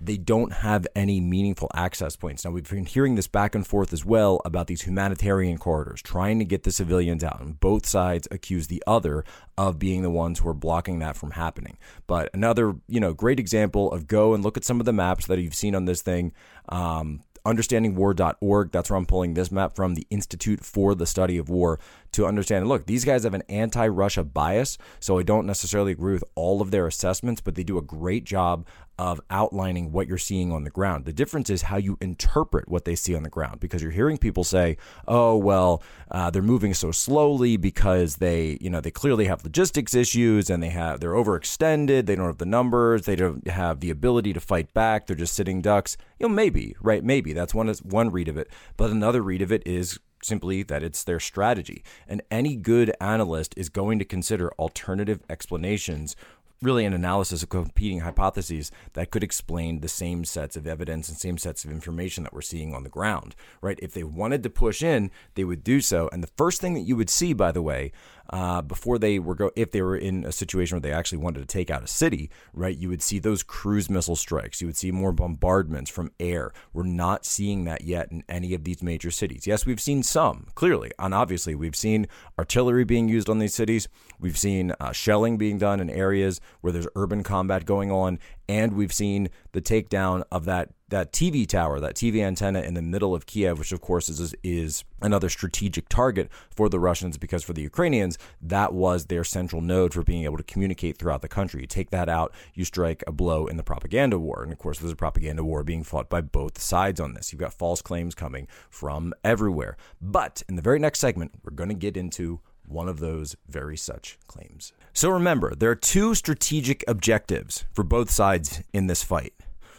they 0.04 0.16
don't 0.16 0.52
have 0.52 0.87
any 0.96 1.20
meaningful 1.20 1.69
access 1.75 2.16
points. 2.16 2.44
Now, 2.44 2.50
we've 2.50 2.69
been 2.69 2.87
hearing 2.87 3.14
this 3.14 3.28
back 3.28 3.54
and 3.54 3.66
forth 3.66 3.93
as 3.93 4.04
well 4.04 4.40
about 4.44 4.66
these 4.66 4.82
humanitarian 4.82 5.58
corridors, 5.58 6.02
trying 6.02 6.38
to 6.38 6.44
get 6.44 6.64
the 6.64 6.72
civilians 6.72 7.22
out. 7.22 7.40
And 7.40 7.58
both 7.60 7.87
sides 7.87 8.26
accuse 8.31 8.66
the 8.66 8.82
other 8.87 9.25
of 9.56 9.78
being 9.78 10.02
the 10.02 10.10
ones 10.10 10.40
who 10.40 10.49
are 10.49 10.54
blocking 10.54 10.99
that 10.99 11.16
from 11.16 11.32
happening. 11.32 11.78
But 12.06 12.31
another, 12.34 12.75
you 12.88 13.00
know, 13.00 13.12
great 13.12 13.38
example 13.38 13.93
of 13.93 14.06
go 14.06 14.34
and 14.34 14.43
look 14.43 14.56
at 14.56 14.64
some 14.64 14.81
of 14.81 14.87
the 14.87 14.93
maps 14.93 15.26
that 15.26 15.38
you've 15.38 15.54
seen 15.54 15.75
on 15.75 15.84
this 15.84 16.02
thing. 16.02 16.32
Um, 16.69 17.20
understandingwar.org. 17.44 18.70
That's 18.70 18.90
where 18.90 18.96
I'm 18.96 19.06
pulling 19.06 19.34
this 19.34 19.50
map 19.50 19.75
from, 19.75 19.94
the 19.94 20.06
Institute 20.10 20.64
for 20.64 20.94
the 20.94 21.06
Study 21.06 21.38
of 21.38 21.49
War, 21.49 21.81
to 22.12 22.26
understand. 22.26 22.69
Look, 22.69 22.87
these 22.87 23.04
guys 23.04 23.25
have 23.25 23.34
an 23.34 23.43
anti 23.49 23.87
Russia 23.88 24.25
bias, 24.25 24.78
so 25.00 25.19
I 25.19 25.22
don't 25.22 25.46
necessarily 25.46 25.93
agree 25.93 26.14
with 26.14 26.25
all 26.34 26.60
of 26.60 26.70
their 26.70 26.87
assessments, 26.87 27.40
but 27.40 27.54
they 27.54 27.64
do 27.64 27.78
a 27.78 27.82
great 27.82 28.25
job 28.25 28.66
of 29.02 29.20
outlining 29.31 29.90
what 29.90 30.06
you're 30.06 30.16
seeing 30.16 30.52
on 30.52 30.62
the 30.62 30.70
ground. 30.70 31.04
The 31.04 31.12
difference 31.12 31.50
is 31.50 31.62
how 31.62 31.76
you 31.76 31.99
interpret 32.00 32.69
what 32.69 32.84
they 32.84 32.94
see 32.94 33.16
on 33.16 33.25
the 33.25 33.28
ground 33.28 33.58
because 33.58 33.82
you're 33.82 33.90
hearing 33.90 34.16
people 34.16 34.44
say, 34.44 34.76
"Oh, 35.08 35.37
well, 35.37 35.82
uh, 36.12 36.31
they're 36.31 36.40
moving 36.40 36.72
so 36.72 36.93
slowly 36.93 37.56
because 37.56 38.16
they, 38.16 38.58
you 38.60 38.70
know, 38.70 38.81
they 38.81 38.93
clearly 38.93 39.25
have 39.25 39.43
logistics 39.43 39.96
issues 39.96 40.49
and 40.49 40.62
they 40.62 40.69
have 40.69 41.00
they're 41.00 41.14
overextended. 41.14 42.06
They 42.06 42.14
don't 42.14 42.28
have 42.28 42.38
the 42.38 42.46
numbers. 42.46 43.02
They 43.02 43.16
don't 43.16 43.44
have 43.49 43.81
the 43.81 43.90
ability 43.90 44.32
to 44.34 44.40
fight 44.40 44.72
back. 44.72 45.08
They're 45.08 45.16
just 45.16 45.34
sitting 45.34 45.60
ducks." 45.60 45.97
You 46.21 46.28
know, 46.28 46.35
maybe 46.35 46.76
right, 46.80 47.02
maybe 47.02 47.32
that's 47.32 47.54
one 47.54 47.75
one 47.82 48.11
read 48.12 48.28
of 48.28 48.37
it, 48.37 48.49
but 48.76 48.90
another 48.90 49.21
read 49.21 49.42
of 49.42 49.50
it 49.50 49.64
is 49.66 49.99
simply 50.23 50.62
that 50.62 50.82
it's 50.82 51.02
their 51.02 51.21
strategy. 51.21 51.82
And 52.09 52.23
any 52.30 52.56
good 52.56 52.94
analyst 53.00 53.54
is 53.56 53.68
going 53.68 53.99
to 53.99 54.04
consider 54.04 54.52
alternative 54.52 55.21
explanations 55.28 56.14
really 56.62 56.85
an 56.85 56.92
analysis 56.92 57.42
of 57.42 57.49
competing 57.49 58.00
hypotheses 58.00 58.71
that 58.95 59.11
could 59.11 59.25
explain 59.25 59.81
the 59.81 59.88
same 59.88 60.25
sets 60.25 60.57
of 60.57 60.66
evidence 60.66 61.09
and 61.09 61.19
same 61.19 61.37
sets 61.37 61.64
of 61.64 61.71
information 61.71 62.23
that 62.25 62.33
we're 62.33 62.40
seeing 62.40 62.75
on 62.75 62.85
the 62.85 62.88
ground, 62.88 63.35
right? 63.61 63.78
If 63.83 63.92
they 63.92 64.04
wanted 64.04 64.42
to 64.45 64.50
push 64.50 64.83
in, 64.83 65.11
they 65.35 65.45
would 65.45 65.64
do 65.64 65.81
so. 65.81 66.09
And 66.12 66.23
the 66.23 66.31
first 66.37 66.61
thing 66.61 66.75
that 66.75 66.81
you 66.81 66.97
would 66.97 67.11
see, 67.11 67.33
by 67.33 67.52
the 67.52 67.62
way, 67.62 67.92
uh, 68.33 68.62
before 68.62 68.99
they 68.99 69.19
were 69.19 69.35
go 69.35 69.51
if 69.57 69.71
they 69.71 69.83
were 69.83 69.97
in 69.97 70.25
a 70.25 70.33
situation 70.33 70.77
where 70.77 70.81
they 70.81 70.93
actually 70.93 71.19
wanted 71.19 71.41
to 71.41 71.47
take 71.47 71.71
out 71.71 71.83
a 71.83 71.87
city, 71.87 72.31
right? 72.55 72.77
You 72.77 72.89
would 72.89 73.03
see 73.03 73.19
those 73.19 73.43
cruise 73.43 73.91
missile 73.91 74.17
strikes. 74.17 74.61
You 74.61 74.67
would 74.69 74.77
see 74.77 74.91
more 74.91 75.12
bombardments 75.12 75.91
from 75.91 76.11
air. 76.19 76.53
We're 76.73 76.85
not 76.85 77.27
seeing 77.27 77.65
that 77.65 77.83
yet 77.83 78.11
in 78.11 78.25
any 78.29 78.55
of 78.55 78.65
these 78.65 78.83
major 78.83 79.11
cities. 79.11 79.47
Yes, 79.47 79.67
we've 79.67 79.81
seen 79.81 80.03
some 80.03 80.47
clearly, 80.55 80.91
and 80.99 81.12
obviously 81.12 81.55
we've 81.55 81.77
seen 81.77 82.07
artillery 82.39 82.85
being 82.85 83.09
used 83.09 83.29
on 83.29 83.39
these 83.39 83.55
cities. 83.55 83.89
We've 84.19 84.39
seen 84.39 84.73
uh, 84.81 84.93
shelling 84.93 85.37
being 85.37 85.59
done 85.59 85.81
in 85.81 85.91
areas 85.91 86.41
where 86.62 86.73
there's 86.73 86.89
urban 86.97 87.23
combat 87.23 87.67
going 87.67 87.91
on, 87.91 88.19
and 88.49 88.73
we've 88.73 88.93
seen 88.93 89.29
the 89.53 89.61
takedown 89.61 90.23
of 90.33 90.47
that 90.47 90.71
that 90.92 91.11
TV 91.11 91.49
tower, 91.49 91.80
that 91.80 91.96
TV 91.96 92.22
antenna 92.22 92.61
in 92.61 92.75
the 92.75 92.82
middle 92.82 93.14
of 93.14 93.25
Kiev, 93.25 93.58
which 93.58 93.72
of 93.72 93.80
course 93.80 94.08
is 94.11 94.34
is 94.42 94.84
another 95.00 95.30
strategic 95.30 95.88
target 95.88 96.30
for 96.50 96.68
the 96.68 96.78
Russians 96.78 97.16
because 97.16 97.42
for 97.42 97.54
the 97.54 97.62
Ukrainians 97.62 98.18
that 98.40 98.75
was 98.75 99.06
their 99.06 99.25
central 99.25 99.62
node 99.62 99.94
for 99.94 100.02
being 100.02 100.25
able 100.25 100.37
to 100.37 100.42
communicate 100.44 100.99
throughout 100.99 101.22
the 101.22 101.28
country. 101.28 101.62
You 101.62 101.66
take 101.66 101.90
that 101.90 102.08
out, 102.11 102.34
you 102.54 102.64
strike 102.66 103.02
a 103.06 103.12
blow 103.12 103.46
in 103.46 103.56
the 103.56 103.62
propaganda 103.62 104.18
war, 104.18 104.42
and 104.42 104.52
of 104.52 104.58
course 104.58 104.78
there's 104.78 104.92
a 104.92 104.96
propaganda 104.96 105.42
war 105.42 105.64
being 105.64 105.82
fought 105.82 106.11
by 106.11 106.20
both 106.20 106.61
sides 106.61 107.00
on 107.00 107.14
this. 107.14 107.32
You've 107.32 107.40
got 107.40 107.54
false 107.54 107.80
claims 107.80 108.14
coming 108.14 108.46
from 108.68 109.14
everywhere. 109.25 109.78
But 110.00 110.42
in 110.46 110.56
the 110.56 110.62
very 110.62 110.78
next 110.78 111.00
segment, 111.00 111.32
we're 111.42 111.56
going 111.56 111.70
to 111.70 111.75
get 111.75 111.96
into 111.96 112.40
one 112.66 112.88
of 112.88 113.00
those 113.00 113.34
very 113.49 113.78
such 113.78 114.18
claims. 114.26 114.72
So 114.92 115.08
remember, 115.08 115.54
there 115.54 115.70
are 115.70 115.75
two 115.75 116.14
strategic 116.14 116.84
objectives 116.87 117.64
for 117.72 117.82
both 117.82 118.11
sides 118.11 118.62
in 118.75 118.87
this 118.88 119.02
fight. 119.02 119.32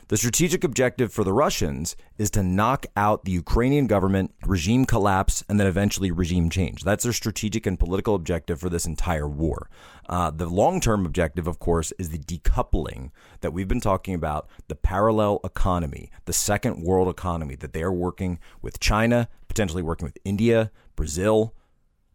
The 0.10 0.18
strategic 0.18 0.66
objective 0.66 1.14
for 1.14 1.24
the 1.24 1.32
Russians 1.32 1.96
is 2.18 2.30
to 2.32 2.44
knock 2.44 2.86
out 2.98 3.24
the 3.24 3.32
Ukrainian 3.32 3.88
government, 3.88 4.34
regime 4.46 4.86
collapse, 4.86 5.46
and 5.48 5.58
then 5.58 5.66
eventually 5.66 6.12
regime 6.12 6.50
change. 6.50 6.84
That's 6.84 7.06
their 7.06 7.14
strategic 7.14 7.66
and 7.66 7.80
political 7.80 8.14
objective 8.14 8.60
for 8.60 8.70
this 8.70 8.86
entire 8.86 9.30
war. 9.30 9.70
Uh, 10.10 10.30
the 10.30 10.48
long 10.48 10.82
term 10.82 11.06
objective, 11.06 11.48
of 11.48 11.60
course, 11.60 11.94
is 11.98 12.10
the 12.10 12.20
decoupling 12.20 13.12
that 13.40 13.54
we've 13.54 13.68
been 13.68 13.80
talking 13.80 14.14
about, 14.14 14.50
the 14.68 14.76
parallel 14.76 15.40
economy, 15.46 16.12
the 16.26 16.34
second 16.34 16.84
world 16.84 17.08
economy 17.08 17.56
that 17.56 17.72
they 17.72 17.82
are 17.82 17.94
working 17.94 18.40
with 18.62 18.82
China, 18.82 19.30
potentially 19.48 19.84
working 19.84 20.06
with 20.06 20.18
India, 20.26 20.70
Brazil, 20.98 21.56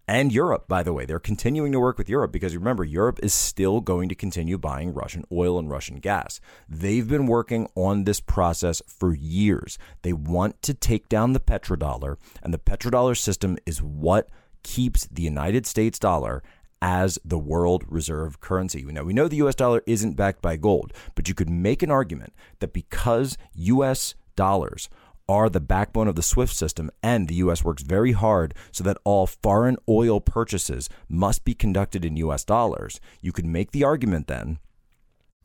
and 0.09 0.33
Europe, 0.33 0.67
by 0.67 0.83
the 0.83 0.95
way. 0.95 1.05
They're 1.05 1.21
continuing 1.21 1.71
to 1.73 1.79
work 1.79 1.99
with 1.99 2.09
Europe 2.09 2.33
because 2.33 2.57
remember, 2.57 2.83
Europe 2.83 3.21
is 3.23 3.35
still 3.35 3.81
going 3.81 4.09
to 4.09 4.15
continue 4.15 4.57
buying 4.57 4.95
Russian 4.95 5.25
oil 5.31 5.59
and 5.59 5.71
Russian 5.71 5.97
gas. 6.01 6.41
They've 6.69 7.07
been 7.07 7.27
working 7.27 7.69
on 7.75 8.05
this 8.05 8.19
process 8.19 8.81
for 8.87 9.15
years. 9.15 9.79
They 10.03 10.15
want 10.15 10.63
to 10.63 10.73
take 10.73 11.11
down 11.11 11.35
the 11.35 11.41
petrodollar, 11.41 12.17
and 12.43 12.55
the 12.55 12.59
petrodollar 12.59 13.17
system 13.17 13.59
is 13.67 13.83
what 13.83 14.31
keeps 14.63 15.07
the 15.07 15.23
United 15.23 15.67
States 15.67 15.99
dollar 15.99 16.43
as 16.81 17.19
the 17.25 17.39
world 17.39 17.85
reserve 17.89 18.41
currency. 18.41 18.83
Now, 18.85 19.03
we 19.03 19.13
know 19.13 19.29
the 19.29 19.37
US 19.37 19.55
dollar 19.55 19.83
isn't 19.87 20.17
backed 20.17 20.41
by 20.41 20.57
gold, 20.57 20.93
but 21.15 21.29
you 21.29 21.35
could 21.35 21.51
make 21.51 21.83
an 21.83 21.91
argument 21.91 22.33
that 22.61 22.73
because 22.73 23.37
US 23.55 24.15
dollars 24.37 24.89
are 25.29 25.49
the 25.49 25.61
backbone 25.61 26.09
of 26.09 26.15
the 26.15 26.23
SWIFT 26.23 26.55
system, 26.55 26.91
and 27.03 27.29
the 27.29 27.35
U.S. 27.37 27.63
works 27.63 27.83
very 27.83 28.13
hard 28.13 28.55
so 28.73 28.83
that 28.85 28.99
all 29.05 29.27
foreign 29.27 29.77
oil 29.89 30.21
purchases 30.21 30.89
must 31.09 31.45
be 31.45 31.55
conducted 31.55 32.05
in 32.05 32.17
U.S. 32.17 32.45
dollars. 32.45 33.01
You 33.21 33.33
could 33.33 33.47
make 33.47 33.73
the 33.73 33.85
argument 33.85 34.27
then 34.27 34.59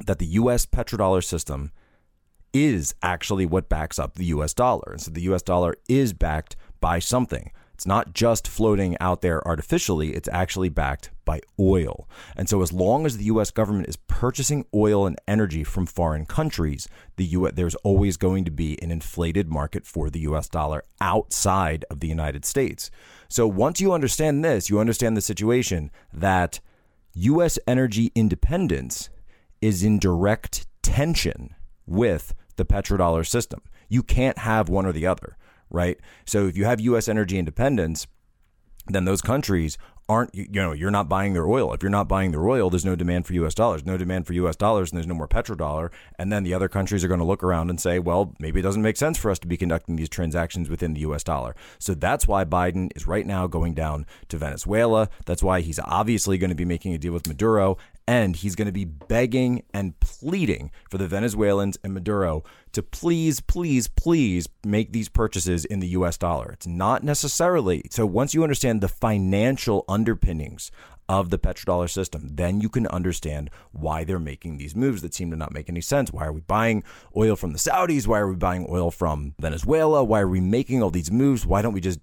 that 0.05 0.19
the 0.19 0.25
U.S. 0.25 0.65
petrodollar 0.65 1.23
system 1.23 1.71
is 2.53 2.93
actually 3.01 3.45
what 3.45 3.67
backs 3.67 3.97
up 3.97 4.15
the 4.15 4.25
US 4.25 4.53
dollar. 4.53 4.91
And 4.91 5.01
so 5.01 5.11
the 5.11 5.21
US 5.33 5.41
dollar 5.41 5.75
is 5.89 6.13
backed 6.13 6.55
by 6.79 6.99
something. 6.99 7.51
It's 7.83 7.87
not 7.89 8.13
just 8.13 8.47
floating 8.47 8.95
out 9.01 9.19
there 9.19 9.45
artificially, 9.45 10.13
it's 10.13 10.29
actually 10.31 10.69
backed 10.69 11.11
by 11.25 11.41
oil. 11.59 12.07
And 12.37 12.47
so, 12.47 12.61
as 12.61 12.71
long 12.71 13.05
as 13.05 13.17
the 13.17 13.25
US 13.25 13.51
government 13.51 13.89
is 13.89 13.97
purchasing 13.97 14.65
oil 14.73 15.05
and 15.05 15.19
energy 15.27 15.65
from 15.65 15.85
foreign 15.85 16.25
countries, 16.25 16.87
the 17.17 17.25
US, 17.25 17.51
there's 17.55 17.75
always 17.75 18.15
going 18.15 18.45
to 18.45 18.51
be 18.51 18.81
an 18.81 18.89
inflated 18.89 19.49
market 19.49 19.85
for 19.85 20.09
the 20.09 20.21
US 20.21 20.47
dollar 20.47 20.85
outside 21.01 21.83
of 21.91 21.99
the 21.99 22.07
United 22.07 22.45
States. 22.45 22.89
So, 23.27 23.47
once 23.47 23.81
you 23.81 23.91
understand 23.91 24.45
this, 24.45 24.69
you 24.69 24.79
understand 24.79 25.17
the 25.17 25.21
situation 25.21 25.91
that 26.13 26.61
US 27.15 27.59
energy 27.67 28.13
independence 28.15 29.09
is 29.59 29.83
in 29.83 29.99
direct 29.99 30.67
tension 30.83 31.53
with 31.85 32.33
the 32.55 32.63
petrodollar 32.63 33.27
system. 33.27 33.61
You 33.89 34.03
can't 34.03 34.37
have 34.37 34.69
one 34.69 34.85
or 34.85 34.93
the 34.93 35.05
other 35.05 35.35
right? 35.73 35.99
So 36.25 36.47
if 36.47 36.55
you 36.55 36.63
have 36.63 36.79
U.S. 36.79 37.09
energy 37.09 37.37
independence, 37.37 38.07
then 38.87 39.03
those 39.03 39.21
countries 39.21 39.77
aren't 40.09 40.35
you 40.35 40.47
know 40.51 40.73
you're 40.73 40.91
not 40.91 41.07
buying 41.07 41.33
their 41.33 41.47
oil. 41.47 41.73
If 41.73 41.81
you're 41.81 41.89
not 41.89 42.07
buying 42.07 42.31
their 42.31 42.47
oil 42.47 42.69
there's 42.69 42.85
no 42.85 42.95
demand 42.95 43.25
for 43.25 43.33
US 43.33 43.55
dollars. 43.55 43.85
No 43.85 43.97
demand 43.97 44.27
for 44.27 44.33
US 44.33 44.55
dollars 44.55 44.91
and 44.91 44.97
there's 44.97 45.07
no 45.07 45.15
more 45.15 45.27
petrodollar. 45.27 45.91
And 46.19 46.31
then 46.31 46.43
the 46.43 46.53
other 46.53 46.67
countries 46.67 47.03
are 47.03 47.07
going 47.07 47.21
to 47.21 47.25
look 47.25 47.43
around 47.43 47.69
and 47.69 47.79
say 47.79 47.99
well 47.99 48.35
maybe 48.39 48.59
it 48.59 48.63
doesn't 48.63 48.81
make 48.81 48.97
sense 48.97 49.17
for 49.17 49.31
us 49.31 49.39
to 49.39 49.47
be 49.47 49.57
conducting 49.57 49.95
these 49.95 50.09
transactions 50.09 50.69
within 50.69 50.93
the 50.93 51.01
US 51.01 51.23
dollar. 51.23 51.55
So 51.79 51.93
that's 51.93 52.27
why 52.27 52.43
Biden 52.43 52.91
is 52.95 53.07
right 53.07 53.25
now 53.25 53.47
going 53.47 53.73
down 53.73 54.05
to 54.29 54.37
Venezuela. 54.37 55.09
That's 55.25 55.43
why 55.43 55.61
he's 55.61 55.79
obviously 55.79 56.37
going 56.37 56.49
to 56.49 56.55
be 56.55 56.65
making 56.65 56.93
a 56.93 56.97
deal 56.97 57.13
with 57.13 57.27
Maduro 57.27 57.77
and 58.07 58.35
he's 58.35 58.55
going 58.55 58.65
to 58.67 58.71
be 58.71 58.85
begging 58.85 59.63
and 59.73 59.99
pleading 59.99 60.71
for 60.89 60.97
the 60.97 61.07
Venezuelans 61.07 61.77
and 61.83 61.93
Maduro 61.93 62.43
to 62.73 62.83
please, 62.83 63.39
please, 63.39 63.87
please 63.87 64.47
make 64.65 64.91
these 64.91 65.09
purchases 65.09 65.63
in 65.65 65.79
the 65.79 65.89
US 65.89 66.17
dollar. 66.17 66.51
It's 66.51 66.67
not 66.67 67.03
necessarily. 67.03 67.83
So 67.91 68.05
once 68.05 68.33
you 68.33 68.43
understand 68.43 68.81
the 68.81 68.87
financial 68.87 69.85
underpinnings 69.87 70.71
of 71.09 71.29
the 71.29 71.37
petrodollar 71.37 71.89
system, 71.89 72.29
then 72.33 72.61
you 72.61 72.69
can 72.69 72.87
understand 72.87 73.49
why 73.71 74.03
they're 74.03 74.19
making 74.19 74.57
these 74.57 74.75
moves 74.75 75.01
that 75.01 75.13
seem 75.13 75.29
to 75.31 75.37
not 75.37 75.53
make 75.53 75.69
any 75.69 75.81
sense. 75.81 76.11
Why 76.11 76.25
are 76.25 76.33
we 76.33 76.41
buying 76.41 76.83
oil 77.15 77.35
from 77.35 77.53
the 77.53 77.59
Saudis? 77.59 78.07
Why 78.07 78.19
are 78.19 78.29
we 78.29 78.35
buying 78.35 78.65
oil 78.69 78.89
from 78.89 79.35
Venezuela? 79.39 80.03
Why 80.03 80.21
are 80.21 80.27
we 80.27 80.41
making 80.41 80.81
all 80.81 80.89
these 80.89 81.11
moves? 81.11 81.45
Why 81.45 81.61
don't 81.61 81.73
we 81.73 81.81
just 81.81 81.99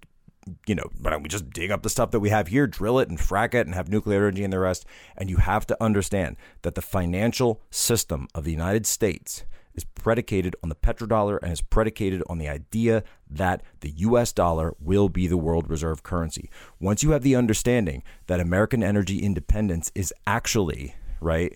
you 0.65 0.75
know, 0.75 0.89
why 0.99 1.11
don't 1.11 1.23
we 1.23 1.29
just 1.29 1.49
dig 1.51 1.71
up 1.71 1.83
the 1.83 1.89
stuff 1.89 2.11
that 2.11 2.19
we 2.19 2.29
have 2.29 2.47
here, 2.47 2.67
drill 2.67 2.99
it 2.99 3.09
and 3.09 3.17
frack 3.17 3.53
it 3.53 3.67
and 3.67 3.75
have 3.75 3.89
nuclear 3.89 4.19
energy 4.19 4.43
and 4.43 4.51
the 4.51 4.59
rest? 4.59 4.85
And 5.17 5.29
you 5.29 5.37
have 5.37 5.67
to 5.67 5.83
understand 5.83 6.37
that 6.63 6.75
the 6.75 6.81
financial 6.81 7.61
system 7.69 8.27
of 8.33 8.43
the 8.43 8.51
United 8.51 8.85
States 8.85 9.45
is 9.73 9.83
predicated 9.83 10.55
on 10.63 10.69
the 10.69 10.75
petrodollar 10.75 11.39
and 11.41 11.51
is 11.51 11.61
predicated 11.61 12.23
on 12.27 12.37
the 12.37 12.49
idea 12.49 13.03
that 13.29 13.61
the 13.79 13.91
US 13.97 14.33
dollar 14.33 14.73
will 14.79 15.09
be 15.09 15.27
the 15.27 15.37
world 15.37 15.69
reserve 15.69 16.03
currency. 16.03 16.49
Once 16.79 17.03
you 17.03 17.11
have 17.11 17.23
the 17.23 17.35
understanding 17.35 18.03
that 18.27 18.39
American 18.39 18.83
energy 18.83 19.19
independence 19.19 19.91
is 19.95 20.13
actually, 20.27 20.95
right, 21.21 21.53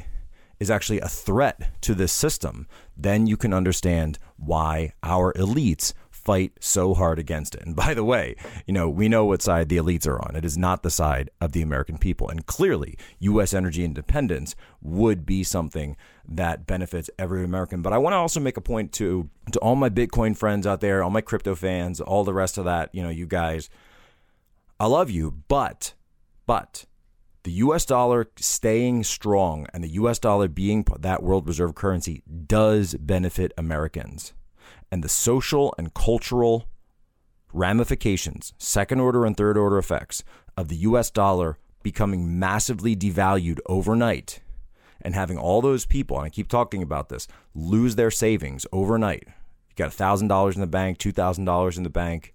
is 0.60 0.72
actually 0.72 1.02
a 1.02 1.10
threat 1.10 1.82
to 1.82 1.94
this 1.94 2.14
system, 2.14 2.68
then 2.96 3.28
you 3.28 3.36
can 3.36 3.54
understand 3.54 4.18
why 4.38 4.94
our 5.04 5.34
elites 5.34 5.94
fight 6.26 6.54
so 6.60 6.96
hard 6.96 7.20
against 7.20 7.56
it. 7.56 7.64
And 7.64 7.76
by 7.76 7.94
the 7.94 8.04
way, 8.04 8.36
you 8.66 8.74
know, 8.74 8.90
we 8.90 9.08
know 9.08 9.24
what 9.26 9.42
side 9.42 9.70
the 9.70 9.78
elites 9.78 10.08
are 10.08 10.20
on. 10.20 10.36
It 10.36 10.44
is 10.44 10.58
not 10.58 10.84
the 10.84 10.90
side 10.90 11.30
of 11.40 11.52
the 11.54 11.62
American 11.62 11.98
people. 11.98 12.28
And 12.28 12.46
clearly, 12.46 12.98
U.S. 13.20 13.54
energy 13.54 13.86
independence 13.86 14.56
would 14.82 15.26
be 15.26 15.44
something 15.44 15.96
that 16.28 16.66
benefits 16.66 17.10
every 17.20 17.44
American. 17.44 17.82
But 17.82 17.94
I 17.94 18.00
want 18.00 18.14
to 18.14 18.18
also 18.18 18.40
make 18.40 18.58
a 18.58 18.62
point 18.62 18.92
to 18.94 19.30
to 19.52 19.60
all 19.60 19.76
my 19.76 19.90
Bitcoin 19.90 20.36
friends 20.36 20.66
out 20.66 20.82
there, 20.82 21.04
all 21.04 21.12
my 21.12 21.22
crypto 21.22 21.54
fans, 21.54 22.02
all 22.02 22.24
the 22.24 22.34
rest 22.34 22.58
of 22.58 22.66
that, 22.66 22.90
you 22.94 23.04
know, 23.04 23.10
you 23.10 23.28
guys. 23.28 23.70
I 24.80 24.88
love 24.88 25.10
you, 25.10 25.44
but 25.48 25.94
but 26.48 26.86
the 27.44 27.52
US 27.52 27.86
dollar 27.86 28.28
staying 28.38 29.04
strong 29.04 29.68
and 29.72 29.84
the 29.84 29.90
US 29.90 30.18
dollar 30.18 30.48
being 30.48 30.84
that 31.00 31.22
world 31.22 31.48
reserve 31.48 31.76
currency 31.76 32.24
does 32.48 32.96
benefit 32.96 33.54
Americans 33.56 34.34
and 34.92 35.04
the 35.04 35.10
social 35.10 35.74
and 35.78 35.94
cultural 35.94 36.68
ramifications, 37.54 38.54
second 38.58 39.00
order 39.00 39.26
and 39.26 39.38
third 39.38 39.58
order 39.58 39.78
effects 39.78 40.24
of 40.58 40.68
the 40.68 40.78
US 40.78 41.10
dollar 41.10 41.58
becoming 41.84 42.40
massively 42.40 42.96
devalued 42.96 43.60
overnight 43.68 44.42
and 45.02 45.14
having 45.14 45.38
all 45.38 45.62
those 45.62 45.86
people, 45.86 46.18
and 46.18 46.26
I 46.26 46.30
keep 46.30 46.48
talking 46.48 46.82
about 46.82 47.10
this, 47.10 47.28
lose 47.54 47.96
their 47.96 48.12
savings 48.12 48.66
overnight. 48.72 49.24
You 49.70 49.76
got 49.76 49.92
$1,000 49.92 50.56
in 50.56 50.62
the 50.62 50.68
bank, 50.68 50.98
$2,000 50.98 51.78
in 51.78 51.84
the 51.84 51.90
bank, 51.90 52.34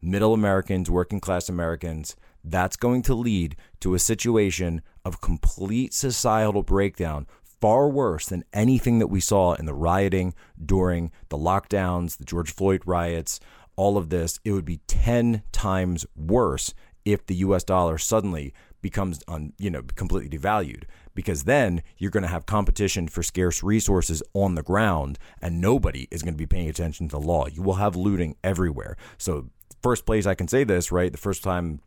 middle 0.00 0.32
Americans, 0.32 0.90
working 0.90 1.20
class 1.20 1.48
Americans. 1.48 2.16
That's 2.44 2.76
going 2.76 3.02
to 3.02 3.14
lead 3.14 3.56
to 3.80 3.94
a 3.94 3.98
situation 3.98 4.82
of 5.04 5.20
complete 5.20 5.92
societal 5.92 6.62
breakdown 6.62 7.26
far 7.60 7.88
worse 7.88 8.26
than 8.26 8.44
anything 8.52 8.98
that 8.98 9.08
we 9.08 9.20
saw 9.20 9.54
in 9.54 9.66
the 9.66 9.74
rioting 9.74 10.34
during 10.64 11.12
the 11.28 11.38
lockdowns, 11.38 12.16
the 12.16 12.24
George 12.24 12.52
Floyd 12.52 12.82
riots, 12.86 13.40
all 13.76 13.96
of 13.96 14.10
this. 14.10 14.40
It 14.44 14.52
would 14.52 14.64
be 14.64 14.80
10 14.86 15.42
times 15.52 16.06
worse 16.16 16.74
if 17.04 17.26
the 17.26 17.36
US 17.36 17.64
dollar 17.64 17.98
suddenly 17.98 18.52
becomes 18.82 19.22
un, 19.28 19.52
you 19.58 19.70
know 19.70 19.82
completely 19.94 20.38
devalued 20.38 20.84
because 21.14 21.44
then 21.44 21.82
you're 21.98 22.10
going 22.10 22.22
to 22.22 22.28
have 22.28 22.46
competition 22.46 23.08
for 23.08 23.22
scarce 23.22 23.62
resources 23.62 24.22
on 24.32 24.54
the 24.54 24.62
ground 24.62 25.18
and 25.42 25.60
nobody 25.60 26.08
is 26.10 26.22
going 26.22 26.34
to 26.34 26.38
be 26.38 26.46
paying 26.46 26.68
attention 26.68 27.08
to 27.08 27.12
the 27.12 27.20
law. 27.20 27.46
You 27.46 27.62
will 27.62 27.74
have 27.74 27.96
looting 27.96 28.36
everywhere. 28.42 28.96
So 29.18 29.50
first 29.82 30.06
place 30.06 30.26
I 30.26 30.34
can 30.34 30.48
say 30.48 30.64
this, 30.64 30.90
right? 30.90 31.12
The 31.12 31.18
first 31.18 31.42
time 31.42 31.80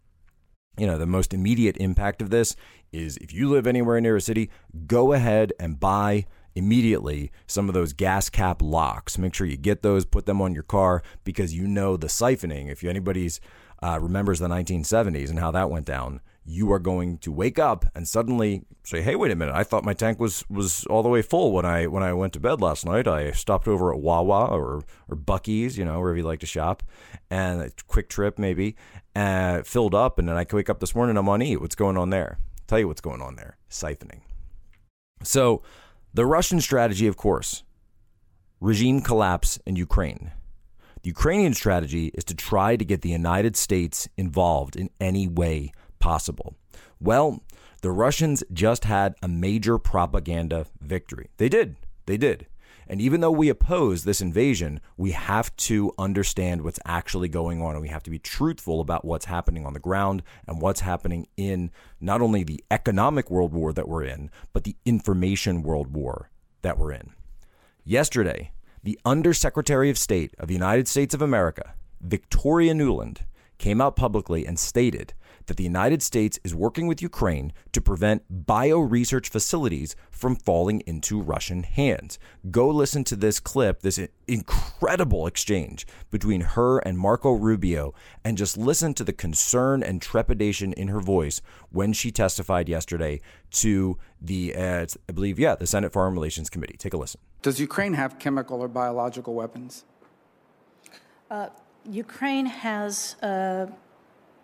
you 0.77 0.87
know, 0.87 0.97
the 0.97 1.05
most 1.05 1.33
immediate 1.33 1.77
impact 1.77 2.21
of 2.21 2.29
this 2.29 2.55
is 2.91 3.17
if 3.17 3.33
you 3.33 3.49
live 3.49 3.67
anywhere 3.67 3.99
near 4.01 4.15
a 4.15 4.21
city, 4.21 4.49
go 4.87 5.13
ahead 5.13 5.53
and 5.59 5.79
buy 5.79 6.25
immediately 6.55 7.31
some 7.47 7.67
of 7.67 7.73
those 7.73 7.93
gas 7.93 8.29
cap 8.29 8.61
locks. 8.61 9.17
Make 9.17 9.33
sure 9.33 9.47
you 9.47 9.57
get 9.57 9.81
those, 9.81 10.05
put 10.05 10.25
them 10.25 10.41
on 10.41 10.53
your 10.53 10.63
car 10.63 11.01
because 11.23 11.53
you 11.53 11.67
know 11.67 11.97
the 11.97 12.07
siphoning. 12.07 12.71
If 12.71 12.83
anybody's 12.83 13.39
uh, 13.81 13.99
remembers 13.99 14.39
the 14.39 14.47
1970s 14.47 15.29
and 15.29 15.39
how 15.39 15.51
that 15.51 15.69
went 15.69 15.85
down, 15.85 16.21
you 16.45 16.71
are 16.71 16.79
going 16.79 17.17
to 17.19 17.31
wake 17.31 17.57
up 17.57 17.85
and 17.95 18.07
suddenly 18.07 18.63
say, 18.83 19.01
"Hey, 19.01 19.15
wait 19.15 19.31
a 19.31 19.35
minute! 19.35 19.55
I 19.55 19.63
thought 19.63 19.85
my 19.85 19.93
tank 19.93 20.19
was 20.19 20.43
was 20.49 20.85
all 20.87 21.01
the 21.01 21.09
way 21.09 21.21
full 21.21 21.51
when 21.51 21.65
I 21.65 21.87
when 21.87 22.03
I 22.03 22.13
went 22.13 22.33
to 22.33 22.39
bed 22.39 22.61
last 22.61 22.85
night. 22.85 23.07
I 23.07 23.31
stopped 23.31 23.67
over 23.67 23.93
at 23.93 23.99
Wawa 23.99 24.47
or 24.47 24.83
or 25.07 25.15
Buc-ee's, 25.15 25.77
you 25.77 25.85
know, 25.85 25.99
wherever 25.99 26.17
you 26.17 26.23
like 26.23 26.41
to 26.41 26.45
shop, 26.45 26.83
and 27.29 27.61
a 27.61 27.71
quick 27.87 28.09
trip 28.09 28.37
maybe, 28.37 28.75
and 29.15 29.65
filled 29.65 29.95
up, 29.95 30.19
and 30.19 30.27
then 30.27 30.35
I 30.35 30.45
wake 30.51 30.69
up 30.69 30.79
this 30.79 30.95
morning. 30.95 31.17
I'm 31.17 31.29
on 31.29 31.41
E. 31.41 31.55
What's 31.55 31.75
going 31.75 31.97
on 31.97 32.09
there? 32.09 32.37
I'll 32.39 32.65
tell 32.67 32.79
you 32.79 32.87
what's 32.87 33.01
going 33.01 33.21
on 33.21 33.35
there: 33.35 33.57
siphoning. 33.69 34.21
So, 35.23 35.61
the 36.13 36.25
Russian 36.25 36.59
strategy, 36.59 37.07
of 37.07 37.15
course, 37.15 37.63
regime 38.59 39.01
collapse 39.01 39.59
in 39.65 39.77
Ukraine. 39.77 40.31
The 41.03 41.09
Ukrainian 41.09 41.53
strategy 41.53 42.07
is 42.13 42.23
to 42.25 42.33
try 42.33 42.77
to 42.77 42.85
get 42.85 43.01
the 43.01 43.09
United 43.09 43.57
States 43.57 44.07
involved 44.17 44.77
in 44.77 44.89
any 45.01 45.27
way 45.27 45.71
possible? 46.03 46.53
Well, 46.99 47.41
the 47.81 47.91
Russians 47.91 48.43
just 48.51 48.83
had 48.83 49.15
a 49.21 49.29
major 49.29 49.77
propaganda 49.77 50.65
victory. 50.81 51.29
They 51.37 51.47
did. 51.47 51.77
They 52.07 52.17
did. 52.17 52.45
And 52.89 52.99
even 52.99 53.21
though 53.21 53.31
we 53.31 53.47
oppose 53.47 54.03
this 54.03 54.19
invasion, 54.19 54.81
we 54.97 55.11
have 55.11 55.55
to 55.69 55.93
understand 55.97 56.61
what's 56.61 56.79
actually 56.85 57.29
going 57.29 57.61
on 57.61 57.71
and 57.75 57.81
we 57.81 57.87
have 57.87 58.03
to 58.03 58.09
be 58.09 58.19
truthful 58.19 58.81
about 58.81 59.05
what's 59.05 59.23
happening 59.23 59.65
on 59.65 59.71
the 59.71 59.79
ground 59.79 60.23
and 60.45 60.61
what's 60.61 60.81
happening 60.81 61.25
in 61.37 61.71
not 62.01 62.21
only 62.21 62.43
the 62.43 62.61
economic 62.69 63.31
world 63.31 63.53
war 63.53 63.71
that 63.71 63.87
we're 63.87 64.03
in, 64.03 64.29
but 64.51 64.65
the 64.65 64.75
information 64.83 65.63
world 65.63 65.93
war 65.93 66.29
that 66.63 66.77
we're 66.77 66.91
in. 66.91 67.11
Yesterday, 67.85 68.51
the 68.83 68.99
Undersecretary 69.05 69.89
of 69.89 69.97
State 69.97 70.35
of 70.37 70.49
the 70.49 70.53
United 70.53 70.89
States 70.89 71.13
of 71.13 71.21
America, 71.21 71.75
Victoria 72.01 72.73
Nuland, 72.73 73.19
came 73.57 73.79
out 73.79 73.95
publicly 73.95 74.45
and 74.45 74.59
stated 74.59 75.13
that 75.47 75.57
the 75.57 75.63
United 75.63 76.01
States 76.01 76.39
is 76.43 76.55
working 76.55 76.87
with 76.87 77.01
Ukraine 77.01 77.53
to 77.71 77.81
prevent 77.81 78.23
bio 78.29 78.79
research 78.79 79.29
facilities 79.29 79.95
from 80.11 80.35
falling 80.35 80.81
into 80.81 81.21
Russian 81.21 81.63
hands. 81.63 82.17
Go 82.49 82.69
listen 82.69 83.03
to 83.05 83.15
this 83.15 83.39
clip, 83.39 83.81
this 83.81 83.99
incredible 84.27 85.27
exchange 85.27 85.85
between 86.11 86.41
her 86.41 86.79
and 86.79 86.97
Marco 86.97 87.31
Rubio, 87.31 87.93
and 88.23 88.37
just 88.37 88.57
listen 88.57 88.93
to 88.95 89.03
the 89.03 89.13
concern 89.13 89.83
and 89.83 90.01
trepidation 90.01 90.73
in 90.73 90.87
her 90.87 90.99
voice 90.99 91.41
when 91.71 91.93
she 91.93 92.11
testified 92.11 92.69
yesterday 92.69 93.19
to 93.51 93.97
the, 94.21 94.55
uh, 94.55 94.85
I 95.09 95.11
believe, 95.11 95.39
yeah, 95.39 95.55
the 95.55 95.67
Senate 95.67 95.91
Foreign 95.91 96.13
Relations 96.13 96.49
Committee. 96.49 96.77
Take 96.77 96.93
a 96.93 96.97
listen. 96.97 97.19
Does 97.41 97.59
Ukraine 97.59 97.93
have 97.93 98.19
chemical 98.19 98.61
or 98.61 98.67
biological 98.67 99.33
weapons? 99.33 99.83
Uh, 101.29 101.49
Ukraine 101.89 102.45
has 102.45 103.15
uh, 103.21 103.67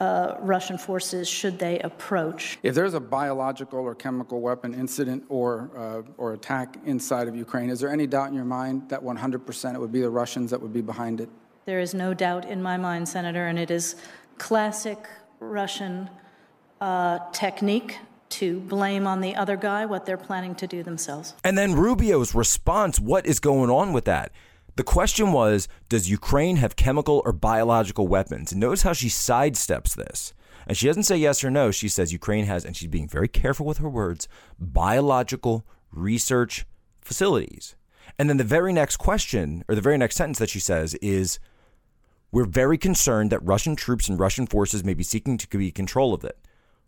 uh, 0.00 0.36
Russian 0.40 0.78
forces 0.78 1.28
should 1.28 1.58
they 1.58 1.78
approach. 1.80 2.58
If 2.62 2.74
there's 2.74 2.94
a 2.94 3.00
biological 3.00 3.80
or 3.80 3.94
chemical 3.94 4.40
weapon 4.40 4.74
incident 4.74 5.24
or, 5.28 5.70
uh, 5.76 6.02
or 6.18 6.32
attack 6.32 6.78
inside 6.84 7.28
of 7.28 7.36
Ukraine, 7.36 7.70
is 7.70 7.80
there 7.80 7.90
any 7.90 8.06
doubt 8.06 8.28
in 8.28 8.34
your 8.34 8.44
mind 8.44 8.88
that 8.88 9.02
100% 9.02 9.74
it 9.74 9.80
would 9.80 9.92
be 9.92 10.00
the 10.00 10.10
Russians 10.10 10.50
that 10.50 10.60
would 10.60 10.72
be 10.72 10.82
behind 10.82 11.20
it? 11.20 11.28
There 11.64 11.80
is 11.80 11.94
no 11.94 12.12
doubt 12.12 12.44
in 12.46 12.62
my 12.62 12.76
mind, 12.76 13.08
Senator, 13.08 13.46
and 13.46 13.58
it 13.58 13.70
is 13.70 13.96
classic 14.38 14.98
Russian 15.40 16.10
uh, 16.80 17.18
technique 17.32 17.98
to 18.30 18.60
blame 18.60 19.06
on 19.06 19.20
the 19.20 19.36
other 19.36 19.56
guy 19.56 19.86
what 19.86 20.04
they're 20.04 20.16
planning 20.16 20.54
to 20.56 20.66
do 20.66 20.82
themselves. 20.82 21.34
And 21.44 21.56
then 21.56 21.74
Rubio's 21.74 22.34
response 22.34 22.98
what 22.98 23.26
is 23.26 23.38
going 23.38 23.70
on 23.70 23.92
with 23.92 24.04
that? 24.06 24.32
The 24.76 24.84
question 24.84 25.32
was 25.32 25.68
Does 25.88 26.10
Ukraine 26.10 26.56
have 26.56 26.76
chemical 26.76 27.22
or 27.24 27.32
biological 27.32 28.08
weapons? 28.08 28.52
And 28.52 28.60
notice 28.60 28.82
how 28.82 28.92
she 28.92 29.08
sidesteps 29.08 29.94
this. 29.94 30.34
And 30.66 30.76
she 30.76 30.86
doesn't 30.86 31.02
say 31.04 31.16
yes 31.16 31.44
or 31.44 31.50
no. 31.50 31.70
She 31.70 31.88
says 31.88 32.12
Ukraine 32.12 32.46
has, 32.46 32.64
and 32.64 32.76
she's 32.76 32.88
being 32.88 33.08
very 33.08 33.28
careful 33.28 33.66
with 33.66 33.78
her 33.78 33.88
words, 33.88 34.28
biological 34.58 35.66
research 35.92 36.64
facilities. 37.02 37.76
And 38.18 38.28
then 38.28 38.38
the 38.38 38.44
very 38.44 38.72
next 38.72 38.96
question, 38.96 39.64
or 39.68 39.74
the 39.74 39.80
very 39.80 39.98
next 39.98 40.16
sentence 40.16 40.38
that 40.38 40.50
she 40.50 40.60
says 40.60 40.94
is, 40.94 41.38
We're 42.32 42.44
very 42.44 42.78
concerned 42.78 43.30
that 43.30 43.44
Russian 43.44 43.76
troops 43.76 44.08
and 44.08 44.18
Russian 44.18 44.46
forces 44.46 44.84
may 44.84 44.94
be 44.94 45.04
seeking 45.04 45.36
to 45.38 45.58
be 45.58 45.70
control 45.70 46.14
of 46.14 46.24
it. 46.24 46.38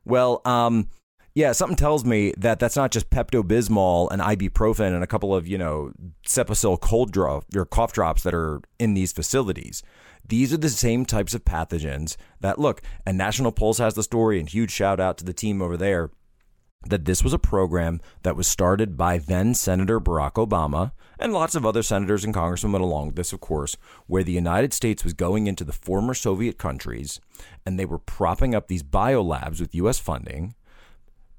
Well, 0.05 0.41
um, 0.45 0.89
yeah, 1.37 1.53
something 1.53 1.77
tells 1.77 2.03
me 2.03 2.33
that 2.39 2.59
that's 2.59 2.77
not 2.77 2.91
just 2.91 3.11
Pepto 3.11 3.43
Bismol 3.43 4.11
and 4.11 4.23
ibuprofen 4.23 4.95
and 4.95 5.05
a 5.05 5.07
couple 5.07 5.35
of 5.35 5.47
you 5.47 5.59
know 5.59 5.93
Cetirizine 6.27 6.81
cold 6.81 7.13
drop 7.13 7.45
or 7.55 7.67
cough 7.67 7.93
drops 7.93 8.23
that 8.23 8.33
are 8.33 8.63
in 8.79 8.95
these 8.95 9.13
facilities. 9.13 9.83
These 10.27 10.55
are 10.55 10.57
the 10.57 10.71
same 10.71 11.05
types 11.05 11.35
of 11.35 11.45
pathogens 11.45 12.17
that 12.41 12.59
look. 12.59 12.81
And 13.05 13.19
National 13.19 13.53
Pulse 13.53 13.77
has 13.77 13.93
the 13.93 14.03
story, 14.03 14.41
and 14.41 14.49
huge 14.49 14.71
shout 14.71 14.99
out 14.99 15.19
to 15.19 15.27
the 15.27 15.35
team 15.35 15.61
over 15.61 15.77
there 15.77 16.11
that 16.87 17.05
this 17.05 17.23
was 17.23 17.35
a 17.35 17.39
program 17.39 18.01
that 18.23 18.35
was 18.35 18.49
started 18.49 18.97
by 18.97 19.19
then 19.19 19.53
Senator 19.53 20.01
Barack 20.01 20.35
Obama 20.35 20.93
and 21.19 21.35
lots 21.35 21.55
of 21.55 21.67
other 21.67 21.83
senators 21.83 22.25
and 22.25 22.33
congressmen 22.33 22.73
went 22.73 22.85
along 22.85 23.09
with 23.09 23.17
this, 23.17 23.35
of 23.35 23.41
course, 23.41 23.77
where 24.07 24.25
the 24.25 24.33
United 24.33 24.73
States 24.73 25.05
was 25.05 25.13
going 25.13 25.47
into 25.47 25.65
the 25.65 25.73
former 25.73 26.15
Soviet 26.15 26.57
countries 26.57 27.21
and 27.67 27.79
they 27.79 27.85
were 27.85 27.99
propping 27.99 28.55
up 28.55 28.69
these 28.69 28.83
biolabs 28.83 29.61
with 29.61 29.75
U.S. 29.75 29.99
funding 29.99 30.55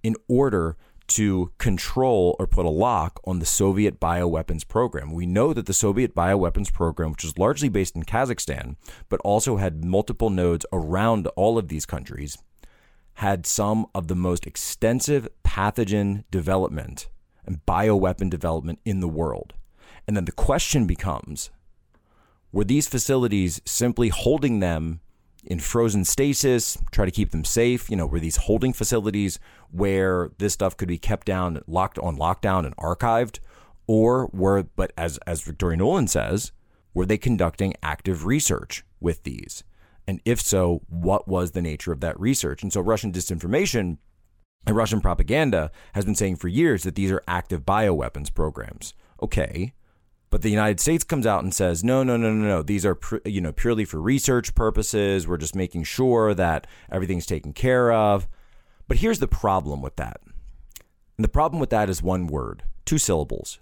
in 0.07 0.15
order 0.29 0.77
to 1.07 1.51
control 1.57 2.37
or 2.39 2.47
put 2.47 2.65
a 2.65 2.69
lock 2.69 3.19
on 3.25 3.39
the 3.39 3.45
Soviet 3.45 3.99
bioweapons 3.99 4.65
program. 4.65 5.11
We 5.11 5.25
know 5.25 5.53
that 5.53 5.65
the 5.65 5.73
Soviet 5.73 6.15
bioweapons 6.15 6.71
program, 6.71 7.11
which 7.11 7.25
was 7.25 7.37
largely 7.37 7.67
based 7.67 7.95
in 7.95 8.03
Kazakhstan, 8.03 8.77
but 9.09 9.19
also 9.21 9.57
had 9.57 9.83
multiple 9.83 10.29
nodes 10.29 10.65
around 10.71 11.27
all 11.35 11.57
of 11.57 11.67
these 11.67 11.85
countries, 11.85 12.37
had 13.15 13.45
some 13.45 13.85
of 13.93 14.07
the 14.07 14.15
most 14.15 14.47
extensive 14.47 15.27
pathogen 15.43 16.23
development 16.31 17.09
and 17.45 17.65
bioweapon 17.65 18.29
development 18.29 18.79
in 18.85 19.01
the 19.01 19.09
world. 19.09 19.55
And 20.07 20.15
then 20.15 20.25
the 20.25 20.31
question 20.31 20.87
becomes 20.87 21.49
were 22.53 22.63
these 22.63 22.87
facilities 22.87 23.61
simply 23.65 24.07
holding 24.07 24.61
them 24.61 25.01
in 25.47 25.59
frozen 25.59 26.03
stasis, 26.03 26.77
try 26.91 27.05
to 27.05 27.11
keep 27.11 27.31
them 27.31 27.45
safe. 27.45 27.89
You 27.89 27.95
know, 27.95 28.05
were 28.05 28.19
these 28.19 28.35
holding 28.35 28.73
facilities 28.73 29.39
where 29.71 30.29
this 30.37 30.53
stuff 30.53 30.75
could 30.75 30.89
be 30.89 30.97
kept 30.97 31.25
down, 31.25 31.61
locked 31.65 31.97
on 31.99 32.17
lockdown 32.17 32.65
and 32.65 32.75
archived? 32.75 33.39
Or 33.87 34.27
were, 34.33 34.63
but 34.63 34.91
as, 34.97 35.17
as 35.25 35.41
Victoria 35.41 35.77
Nuland 35.77 36.09
says, 36.09 36.51
were 36.93 37.05
they 37.05 37.17
conducting 37.17 37.73
active 37.81 38.25
research 38.25 38.83
with 38.99 39.23
these? 39.23 39.63
And 40.05 40.21
if 40.25 40.41
so, 40.41 40.81
what 40.89 41.27
was 41.27 41.51
the 41.51 41.61
nature 41.61 41.93
of 41.93 42.01
that 42.01 42.19
research? 42.19 42.61
And 42.61 42.71
so 42.71 42.81
Russian 42.81 43.13
disinformation 43.13 43.97
and 44.65 44.75
Russian 44.75 44.99
propaganda 44.99 45.71
has 45.93 46.03
been 46.03 46.15
saying 46.15 46.35
for 46.35 46.49
years 46.49 46.83
that 46.83 46.95
these 46.95 47.11
are 47.11 47.23
active 47.27 47.65
bioweapons 47.65 48.33
programs. 48.33 48.93
Okay, 49.21 49.73
but 50.29 50.41
the 50.41 50.49
United 50.49 50.79
States 50.79 51.03
comes 51.03 51.25
out 51.25 51.43
and 51.43 51.53
says, 51.53 51.83
no, 51.83 52.03
no, 52.03 52.17
no, 52.17 52.33
no, 52.33 52.47
no. 52.47 52.61
These 52.61 52.85
are 52.85 52.97
you 53.25 53.41
know 53.41 53.51
purely 53.51 53.85
for 53.85 54.01
research 54.01 54.55
purposes. 54.55 55.27
We're 55.27 55.37
just 55.37 55.55
making 55.55 55.83
sure 55.83 56.33
that 56.33 56.67
everything's 56.91 57.25
taken 57.25 57.53
care 57.53 57.91
of. 57.91 58.27
But 58.87 58.97
here's 58.97 59.19
the 59.19 59.27
problem 59.27 59.81
with 59.81 59.95
that. 59.97 60.21
And 61.17 61.23
the 61.23 61.29
problem 61.29 61.59
with 61.59 61.69
that 61.71 61.89
is 61.89 62.01
one 62.03 62.27
word, 62.27 62.63
two 62.85 62.97
syllables 62.97 63.59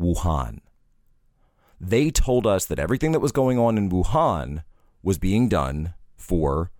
Wuhan. 0.00 0.60
They 1.80 2.10
told 2.10 2.46
us 2.46 2.64
that 2.66 2.78
everything 2.78 3.12
that 3.12 3.20
was 3.20 3.32
going 3.32 3.58
on 3.58 3.76
in 3.76 3.90
Wuhan 3.90 4.64
was 5.02 5.18
being 5.18 5.48
done 5.48 5.94
for 6.16 6.70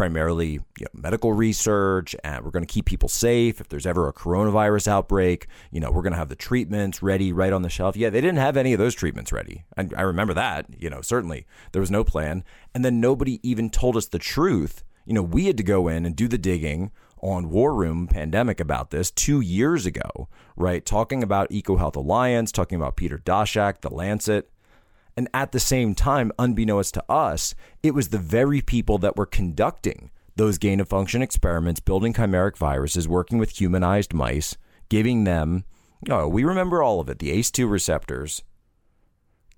primarily 0.00 0.52
you 0.52 0.60
know, 0.80 0.88
medical 0.94 1.34
research 1.34 2.16
and 2.24 2.42
we're 2.42 2.50
going 2.50 2.64
to 2.64 2.72
keep 2.72 2.86
people 2.86 3.06
safe. 3.06 3.60
If 3.60 3.68
there's 3.68 3.84
ever 3.84 4.08
a 4.08 4.14
coronavirus 4.14 4.88
outbreak 4.88 5.46
you 5.70 5.78
know 5.78 5.90
we're 5.90 6.00
going 6.00 6.14
to 6.14 6.18
have 6.18 6.30
the 6.30 6.36
treatments 6.36 7.02
ready 7.02 7.34
right 7.34 7.52
on 7.52 7.60
the 7.60 7.68
shelf. 7.68 7.96
Yeah 7.96 8.08
they 8.08 8.22
didn't 8.22 8.38
have 8.38 8.56
any 8.56 8.72
of 8.72 8.78
those 8.78 8.94
treatments 8.94 9.30
ready. 9.30 9.66
I, 9.76 9.88
I 9.94 10.00
remember 10.00 10.32
that 10.32 10.64
you 10.78 10.88
know 10.88 11.02
certainly 11.02 11.46
there 11.72 11.80
was 11.80 11.90
no 11.90 12.02
plan. 12.02 12.44
And 12.74 12.82
then 12.82 12.98
nobody 12.98 13.46
even 13.46 13.68
told 13.68 13.94
us 13.94 14.06
the 14.06 14.18
truth. 14.18 14.84
You 15.04 15.12
know 15.12 15.22
we 15.22 15.48
had 15.48 15.58
to 15.58 15.62
go 15.62 15.86
in 15.86 16.06
and 16.06 16.16
do 16.16 16.28
the 16.28 16.38
digging 16.38 16.92
on 17.18 17.50
War 17.50 17.74
Room 17.74 18.06
Pandemic 18.06 18.58
about 18.58 18.92
this 18.92 19.10
two 19.10 19.42
years 19.42 19.84
ago, 19.84 20.28
right? 20.56 20.82
Talking 20.86 21.22
about 21.22 21.50
EcoHealth 21.50 21.96
Alliance, 21.96 22.52
talking 22.52 22.76
about 22.76 22.96
Peter 22.96 23.18
Daszak, 23.18 23.82
The 23.82 23.90
Lancet. 23.90 24.50
And 25.16 25.28
at 25.34 25.52
the 25.52 25.60
same 25.60 25.94
time, 25.94 26.32
unbeknownst 26.38 26.94
to 26.94 27.04
us, 27.10 27.54
it 27.82 27.94
was 27.94 28.08
the 28.08 28.18
very 28.18 28.60
people 28.60 28.98
that 28.98 29.16
were 29.16 29.26
conducting 29.26 30.10
those 30.36 30.58
gain 30.58 30.80
of 30.80 30.88
function 30.88 31.20
experiments, 31.20 31.80
building 31.80 32.14
chimeric 32.14 32.56
viruses, 32.56 33.08
working 33.08 33.38
with 33.38 33.60
humanized 33.60 34.14
mice, 34.14 34.56
giving 34.88 35.24
them, 35.24 35.64
oh, 36.08 36.26
we 36.28 36.44
remember 36.44 36.82
all 36.82 37.00
of 37.00 37.08
it 37.08 37.18
the 37.18 37.30
ACE2 37.30 37.70
receptors, 37.70 38.42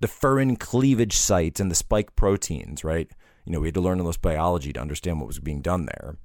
the 0.01 0.07
furin 0.07 0.59
cleavage 0.59 1.15
sites, 1.15 1.59
and 1.59 1.71
the 1.71 1.75
spike 1.75 2.15
proteins, 2.15 2.83
right? 2.83 3.09
You 3.45 3.53
know, 3.53 3.59
we 3.61 3.67
had 3.67 3.75
to 3.75 3.81
learn 3.81 3.99
all 3.99 4.07
this 4.07 4.17
biology 4.17 4.73
to 4.73 4.81
understand 4.81 5.19
what 5.19 5.27
was 5.27 5.39
being 5.39 5.61
done 5.61 5.85
there. 5.85 6.17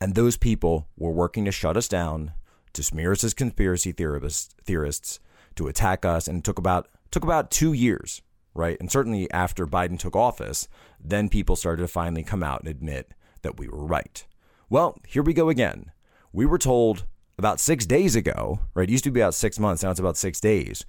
And 0.00 0.14
those 0.14 0.36
people 0.36 0.88
were 0.96 1.12
working 1.12 1.44
to 1.44 1.52
shut 1.52 1.76
us 1.76 1.88
down, 1.88 2.32
to 2.72 2.82
smear 2.82 3.12
us 3.12 3.24
as 3.24 3.34
conspiracy 3.34 3.92
theorists, 3.92 4.54
theorists 4.64 5.20
to 5.56 5.68
attack 5.68 6.04
us, 6.04 6.28
and 6.28 6.38
it 6.38 6.44
took 6.44 6.58
about 6.58 6.88
took 7.10 7.24
about 7.24 7.50
two 7.50 7.72
years 7.72 8.22
right? 8.54 8.76
And 8.80 8.90
certainly 8.90 9.30
after 9.30 9.66
Biden 9.66 9.98
took 9.98 10.16
office, 10.16 10.68
then 11.00 11.28
people 11.28 11.56
started 11.56 11.82
to 11.82 11.88
finally 11.88 12.22
come 12.22 12.42
out 12.42 12.60
and 12.60 12.68
admit 12.68 13.12
that 13.42 13.58
we 13.58 13.68
were 13.68 13.84
right. 13.84 14.24
Well, 14.68 14.98
here 15.06 15.22
we 15.22 15.34
go 15.34 15.48
again. 15.48 15.90
We 16.32 16.46
were 16.46 16.58
told 16.58 17.04
about 17.38 17.60
six 17.60 17.86
days 17.86 18.14
ago, 18.16 18.60
right? 18.74 18.88
It 18.88 18.92
used 18.92 19.04
to 19.04 19.10
be 19.10 19.20
about 19.20 19.34
six 19.34 19.58
months, 19.58 19.82
now 19.82 19.90
it's 19.90 20.00
about 20.00 20.16
six 20.16 20.40
days 20.40 20.84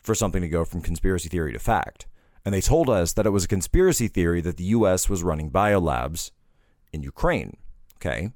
for 0.00 0.14
something 0.14 0.42
to 0.42 0.48
go 0.48 0.64
from 0.64 0.82
conspiracy 0.82 1.28
theory 1.28 1.52
to 1.52 1.58
fact. 1.58 2.06
And 2.44 2.54
they 2.54 2.60
told 2.60 2.90
us 2.90 3.12
that 3.14 3.26
it 3.26 3.30
was 3.30 3.44
a 3.44 3.48
conspiracy 3.48 4.08
theory 4.08 4.40
that 4.42 4.58
the 4.58 4.64
US 4.64 5.08
was 5.08 5.22
running 5.22 5.50
biolabs 5.50 6.30
in 6.92 7.02
Ukraine. 7.02 7.56
Okay. 7.96 8.32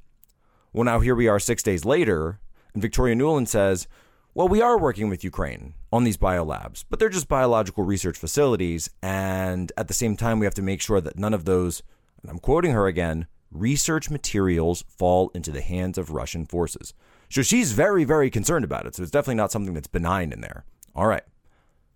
Well, 0.73 0.85
now 0.85 1.01
here 1.01 1.15
we 1.15 1.29
are 1.29 1.39
six 1.39 1.63
days 1.63 1.85
later, 1.85 2.41
and 2.73 2.83
Victoria 2.83 3.15
Nuland 3.15 3.49
says, 3.49 3.87
well, 4.35 4.49
we 4.49 4.63
are 4.63 4.79
working 4.79 5.09
with 5.09 5.25
Ukraine 5.25 5.75
on 5.93 6.05
these 6.05 6.17
biolabs, 6.17 6.85
but 6.89 6.99
they're 6.99 7.09
just 7.09 7.29
biological 7.29 7.85
research 7.85 8.19
facilities. 8.19 8.91
And 9.03 9.73
at 9.77 9.89
the 9.89 9.95
same 9.95 10.17
time, 10.17 10.39
we 10.39 10.47
have 10.47 10.55
to 10.55 10.63
make 10.63 10.83
sure 10.83 11.01
that 11.01 11.19
none 11.19 11.35
of 11.35 11.45
those, 11.45 11.83
and 12.23 12.31
I'm 12.31 12.39
quoting 12.39 12.73
her 12.73 12.87
again, 12.87 13.27
research 13.51 14.11
materials 14.11 14.85
fall 14.89 15.31
into 15.35 15.51
the 15.51 15.63
hands 15.63 15.97
of 15.97 16.11
Russian 16.11 16.45
forces. 16.45 16.93
So 17.31 17.43
she's 17.43 17.73
very, 17.73 18.05
very 18.05 18.31
concerned 18.31 18.65
about 18.65 18.87
it. 18.87 18.95
So 18.95 19.03
it's 19.03 19.11
definitely 19.11 19.37
not 19.37 19.53
something 19.53 19.75
that's 19.75 19.87
benign 19.87 20.33
in 20.33 20.41
there. 20.41 20.65
All 20.95 21.07
right. 21.07 21.25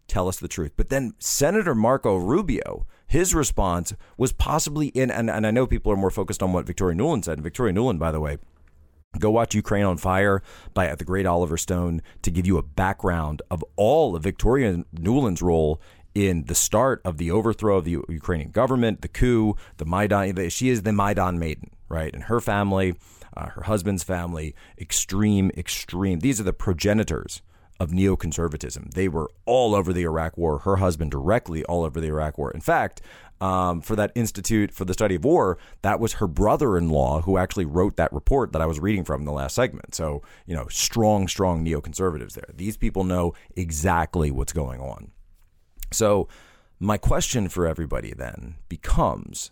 Tell 0.08 0.28
us 0.28 0.38
the 0.38 0.48
truth. 0.48 0.72
But 0.76 0.88
then 0.88 1.14
Senator 1.18 1.74
Marco 1.74 2.16
Rubio, 2.16 2.86
his 3.06 3.34
response 3.34 3.94
was 4.16 4.32
possibly 4.32 4.88
in, 4.88 5.10
and, 5.10 5.30
and 5.30 5.46
I 5.46 5.50
know 5.50 5.66
people 5.66 5.92
are 5.92 5.96
more 5.96 6.10
focused 6.10 6.42
on 6.42 6.52
what 6.52 6.66
Victoria 6.66 6.96
Nuland 6.96 7.24
said. 7.24 7.40
Victoria 7.40 7.72
Nuland, 7.72 7.98
by 7.98 8.12
the 8.12 8.20
way, 8.20 8.38
Go 9.18 9.30
watch 9.30 9.54
Ukraine 9.54 9.84
on 9.84 9.98
Fire 9.98 10.42
by 10.74 10.94
the 10.94 11.04
great 11.04 11.26
Oliver 11.26 11.56
Stone 11.56 12.02
to 12.22 12.30
give 12.30 12.46
you 12.46 12.56
a 12.56 12.62
background 12.62 13.42
of 13.50 13.64
all 13.76 14.16
of 14.16 14.22
Victoria 14.22 14.84
Nuland's 14.92 15.42
role 15.42 15.80
in 16.14 16.44
the 16.44 16.54
start 16.54 17.00
of 17.04 17.18
the 17.18 17.30
overthrow 17.30 17.78
of 17.78 17.84
the 17.84 17.98
Ukrainian 18.08 18.50
government, 18.50 19.02
the 19.02 19.08
coup, 19.08 19.56
the 19.76 19.84
Maidan. 19.84 20.48
She 20.48 20.68
is 20.68 20.82
the 20.82 20.92
Maidan 20.92 21.38
maiden, 21.38 21.70
right? 21.88 22.12
And 22.12 22.24
her 22.24 22.40
family, 22.40 22.94
uh, 23.36 23.46
her 23.50 23.62
husband's 23.62 24.02
family, 24.02 24.54
extreme, 24.78 25.50
extreme. 25.56 26.20
These 26.20 26.40
are 26.40 26.44
the 26.44 26.52
progenitors 26.52 27.42
of 27.80 27.90
neoconservatism. 27.90 28.94
They 28.94 29.08
were 29.08 29.30
all 29.44 29.74
over 29.74 29.92
the 29.92 30.02
Iraq 30.02 30.38
War. 30.38 30.60
Her 30.60 30.76
husband 30.76 31.10
directly 31.10 31.64
all 31.64 31.84
over 31.84 32.00
the 32.00 32.08
Iraq 32.08 32.38
War. 32.38 32.50
In 32.50 32.60
fact, 32.60 33.02
um, 33.40 33.80
for 33.80 33.96
that 33.96 34.12
Institute 34.14 34.72
for 34.72 34.84
the 34.84 34.92
Study 34.92 35.16
of 35.16 35.24
War, 35.24 35.58
that 35.82 35.98
was 35.98 36.14
her 36.14 36.28
brother 36.28 36.76
in 36.78 36.90
law 36.90 37.22
who 37.22 37.38
actually 37.38 37.64
wrote 37.64 37.96
that 37.96 38.12
report 38.12 38.52
that 38.52 38.62
I 38.62 38.66
was 38.66 38.78
reading 38.78 39.04
from 39.04 39.22
in 39.22 39.26
the 39.26 39.32
last 39.32 39.56
segment. 39.56 39.96
So, 39.96 40.22
you 40.46 40.54
know, 40.54 40.68
strong, 40.68 41.26
strong 41.26 41.64
neoconservatives 41.64 42.34
there. 42.34 42.48
These 42.54 42.76
people 42.76 43.02
know 43.02 43.34
exactly 43.56 44.30
what's 44.30 44.52
going 44.52 44.80
on. 44.80 45.10
So, 45.90 46.28
my 46.78 46.98
question 46.98 47.48
for 47.48 47.66
everybody 47.66 48.12
then 48.12 48.56
becomes 48.68 49.50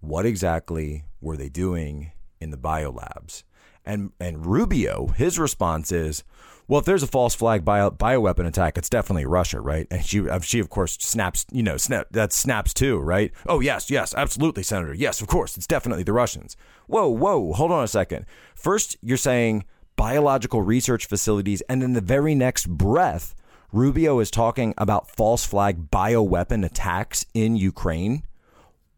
what 0.00 0.26
exactly 0.26 1.04
were 1.20 1.36
they 1.36 1.48
doing 1.48 2.12
in 2.40 2.50
the 2.50 2.58
biolabs? 2.58 3.44
And, 3.86 4.12
and 4.20 4.44
Rubio, 4.44 5.08
his 5.08 5.38
response 5.38 5.92
is, 5.92 6.24
well, 6.68 6.80
if 6.80 6.84
there's 6.84 7.04
a 7.04 7.06
false 7.06 7.34
flag 7.34 7.64
bio, 7.64 7.90
bioweapon 7.90 8.46
attack, 8.46 8.76
it's 8.76 8.88
definitely 8.88 9.24
Russia, 9.24 9.60
right? 9.60 9.86
And 9.90 10.04
she, 10.04 10.28
uh, 10.28 10.40
she 10.40 10.58
of 10.58 10.68
course 10.68 10.96
snaps, 11.00 11.46
you 11.52 11.62
know, 11.62 11.76
snap 11.76 12.08
that 12.10 12.32
snaps 12.32 12.74
too, 12.74 12.98
right? 12.98 13.32
Oh 13.46 13.60
yes, 13.60 13.88
yes, 13.88 14.14
absolutely, 14.16 14.64
Senator. 14.64 14.92
Yes, 14.92 15.20
of 15.20 15.28
course, 15.28 15.56
it's 15.56 15.66
definitely 15.66 16.02
the 16.02 16.12
Russians. 16.12 16.56
Whoa, 16.88 17.08
whoa, 17.08 17.52
hold 17.52 17.70
on 17.70 17.84
a 17.84 17.88
second. 17.88 18.26
First, 18.56 18.96
you're 19.00 19.16
saying 19.16 19.64
biological 19.94 20.60
research 20.60 21.06
facilities, 21.06 21.62
and 21.68 21.82
in 21.84 21.92
the 21.92 22.00
very 22.00 22.34
next 22.34 22.68
breath, 22.68 23.34
Rubio 23.72 24.18
is 24.18 24.30
talking 24.30 24.74
about 24.76 25.10
false 25.10 25.44
flag 25.44 25.90
bioweapon 25.90 26.64
attacks 26.64 27.26
in 27.32 27.56
Ukraine. 27.56 28.24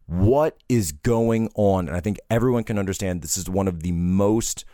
What 0.07 0.57
is 0.67 0.91
going 0.91 1.51
on? 1.53 1.87
And 1.87 1.95
I 1.95 1.99
think 1.99 2.19
everyone 2.31 2.63
can 2.63 2.79
understand 2.79 3.21
this 3.21 3.37
is 3.37 3.47
one 3.47 3.67
of 3.67 3.83
the 3.83 3.91
most 3.91 4.65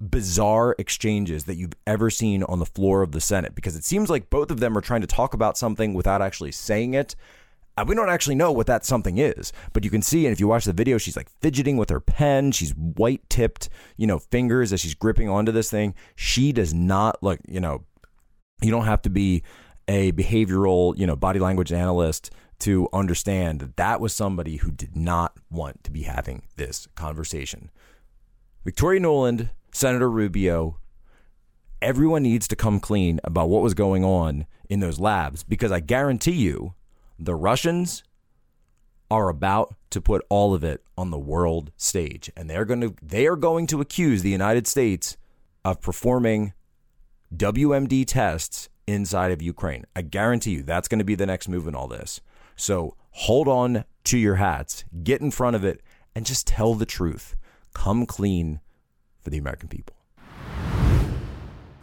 bizarre 0.00 0.74
exchanges 0.78 1.44
that 1.44 1.56
you've 1.56 1.74
ever 1.86 2.10
seen 2.10 2.42
on 2.44 2.58
the 2.58 2.66
floor 2.66 3.02
of 3.02 3.12
the 3.12 3.20
Senate 3.20 3.54
because 3.54 3.76
it 3.76 3.84
seems 3.84 4.08
like 4.08 4.30
both 4.30 4.50
of 4.50 4.60
them 4.60 4.76
are 4.76 4.80
trying 4.80 5.00
to 5.00 5.06
talk 5.06 5.34
about 5.34 5.58
something 5.58 5.94
without 5.94 6.22
actually 6.22 6.52
saying 6.52 6.94
it. 6.94 7.14
And 7.76 7.88
we 7.88 7.94
don't 7.94 8.08
actually 8.08 8.34
know 8.34 8.50
what 8.50 8.66
that 8.66 8.84
something 8.84 9.18
is, 9.18 9.52
but 9.72 9.84
you 9.84 9.90
can 9.90 10.02
see, 10.02 10.26
and 10.26 10.32
if 10.32 10.40
you 10.40 10.48
watch 10.48 10.64
the 10.64 10.72
video, 10.72 10.98
she's 10.98 11.16
like 11.16 11.28
fidgeting 11.40 11.76
with 11.76 11.90
her 11.90 12.00
pen. 12.00 12.50
She's 12.50 12.74
white 12.74 13.22
tipped, 13.28 13.68
you 13.96 14.06
know, 14.06 14.18
fingers 14.18 14.72
as 14.72 14.80
she's 14.80 14.94
gripping 14.94 15.28
onto 15.28 15.52
this 15.52 15.70
thing. 15.70 15.94
She 16.16 16.52
does 16.52 16.74
not 16.74 17.22
look, 17.22 17.38
you 17.46 17.60
know, 17.60 17.84
you 18.60 18.72
don't 18.72 18.86
have 18.86 19.02
to 19.02 19.10
be 19.10 19.44
a 19.86 20.10
behavioral, 20.12 20.98
you 20.98 21.06
know, 21.06 21.14
body 21.14 21.38
language 21.38 21.72
analyst 21.72 22.30
to 22.60 22.88
understand 22.92 23.60
that 23.60 23.76
that 23.76 24.00
was 24.00 24.12
somebody 24.12 24.56
who 24.56 24.72
did 24.72 24.96
not 24.96 25.36
want 25.48 25.84
to 25.84 25.92
be 25.92 26.02
having 26.02 26.42
this 26.56 26.88
conversation. 26.96 27.70
Victoria 28.64 29.00
Nuland 29.00 29.50
Senator 29.72 30.10
Rubio, 30.10 30.78
everyone 31.80 32.22
needs 32.22 32.48
to 32.48 32.56
come 32.56 32.80
clean 32.80 33.20
about 33.24 33.48
what 33.48 33.62
was 33.62 33.74
going 33.74 34.04
on 34.04 34.46
in 34.68 34.80
those 34.80 34.98
labs 34.98 35.42
because 35.44 35.72
I 35.72 35.80
guarantee 35.80 36.32
you 36.32 36.74
the 37.18 37.34
Russians 37.34 38.02
are 39.10 39.28
about 39.28 39.74
to 39.90 40.00
put 40.00 40.24
all 40.28 40.54
of 40.54 40.62
it 40.62 40.82
on 40.96 41.10
the 41.10 41.18
world 41.18 41.72
stage 41.76 42.30
and 42.36 42.48
they're 42.48 42.64
going 42.64 42.80
to 42.80 42.94
they 43.02 43.26
are 43.26 43.36
going 43.36 43.66
to 43.68 43.80
accuse 43.80 44.22
the 44.22 44.30
United 44.30 44.66
States 44.66 45.16
of 45.64 45.80
performing 45.80 46.52
WMD 47.34 48.04
tests 48.06 48.68
inside 48.86 49.30
of 49.30 49.42
Ukraine. 49.42 49.84
I 49.94 50.02
guarantee 50.02 50.52
you 50.52 50.62
that's 50.62 50.88
going 50.88 50.98
to 50.98 51.04
be 51.04 51.14
the 51.14 51.26
next 51.26 51.48
move 51.48 51.66
in 51.66 51.74
all 51.74 51.88
this. 51.88 52.20
So 52.56 52.96
hold 53.10 53.48
on 53.48 53.84
to 54.04 54.18
your 54.18 54.36
hats, 54.36 54.84
get 55.02 55.20
in 55.20 55.30
front 55.30 55.56
of 55.56 55.64
it 55.64 55.82
and 56.14 56.26
just 56.26 56.46
tell 56.46 56.74
the 56.74 56.86
truth. 56.86 57.36
Come 57.74 58.06
clean 58.06 58.60
for 59.20 59.30
the 59.30 59.38
American 59.38 59.68
people. 59.68 59.94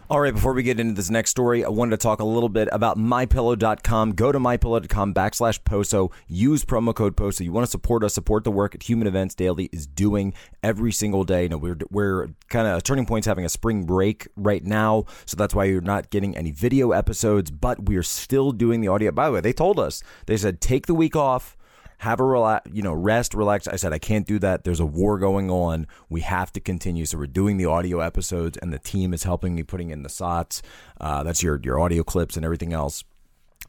All 0.08 0.20
right, 0.20 0.36
before 0.36 0.54
we 0.54 0.62
get 0.62 0.80
into 0.80 0.94
this 0.94 1.10
next 1.10 1.32
story, 1.32 1.66
I 1.66 1.70
wanted 1.70 1.92
to 1.92 1.98
talk 1.98 2.20
a 2.20 2.26
little 2.26 2.48
bit 2.48 2.70
about 2.72 2.96
mypillow.com. 2.96 4.12
Go 4.12 4.32
to 4.32 4.38
mypillow.com 4.38 5.16
backslash 5.16 5.64
POSO. 5.64 6.12
Use 6.28 6.64
promo 6.64 6.94
code 6.94 7.18
POSO. 7.18 7.44
You 7.44 7.52
want 7.52 7.66
to 7.66 7.72
support 7.72 8.04
us, 8.04 8.14
support 8.14 8.44
the 8.44 8.52
work 8.52 8.76
at 8.76 8.84
Human 8.84 9.08
Events 9.08 9.34
Daily 9.34 9.68
is 9.74 9.88
doing 9.88 10.36
every 10.62 10.92
single 10.92 11.24
day. 11.24 11.44
You 11.44 11.50
know, 11.50 11.58
we're, 11.58 11.80
we're 11.90 12.28
kind 12.50 12.68
of 12.68 12.84
Turning 12.84 13.08
Point's 13.08 13.26
having 13.26 13.46
a 13.46 13.50
spring 13.50 13.86
break 13.86 14.28
right 14.36 14.64
now, 14.64 15.06
so 15.26 15.36
that's 15.38 15.56
why 15.56 15.64
you're 15.64 15.82
not 15.82 16.12
getting 16.12 16.38
any 16.38 16.52
video 16.52 16.92
episodes, 16.92 17.50
but 17.50 17.86
we're 17.86 18.04
still 18.04 18.52
doing 18.52 18.82
the 18.82 18.88
audio. 18.90 19.12
By 19.12 19.26
the 19.26 19.32
way, 19.32 19.42
they 19.42 19.54
told 19.54 19.80
us, 19.80 20.04
they 20.28 20.38
said, 20.38 20.62
take 20.62 20.86
the 20.86 20.94
week 20.94 21.16
off 21.16 21.58
have 22.06 22.20
a 22.20 22.24
relax, 22.24 22.70
you 22.72 22.84
know, 22.84 22.94
rest, 22.94 23.34
relax. 23.34 23.68
I 23.68 23.78
said 23.78 23.92
I 23.92 23.98
can't 23.98 24.28
do 24.28 24.38
that. 24.40 24.64
There's 24.64 24.80
a 24.80 24.86
war 24.86 25.18
going 25.18 25.50
on. 25.50 25.88
We 26.08 26.22
have 26.22 26.54
to 26.54 26.60
continue. 26.60 27.06
So 27.08 27.18
we're 27.18 27.26
doing 27.26 27.58
the 27.58 27.66
audio 27.66 28.00
episodes, 28.00 28.60
and 28.60 28.72
the 28.72 28.78
team 28.78 29.12
is 29.12 29.24
helping 29.24 29.56
me 29.56 29.64
putting 29.64 29.90
in 29.90 30.04
the 30.04 30.10
SOTs. 30.10 30.62
Uh, 31.02 31.24
that's 31.24 31.42
your 31.42 31.60
your 31.64 31.80
audio 31.80 32.04
clips 32.04 32.36
and 32.36 32.46
everything 32.46 32.74
else 32.74 33.04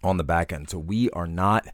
on 0.04 0.18
the 0.18 0.24
back 0.24 0.52
end. 0.52 0.68
So 0.68 0.78
we 0.78 1.08
are 1.10 1.26
not 1.26 1.66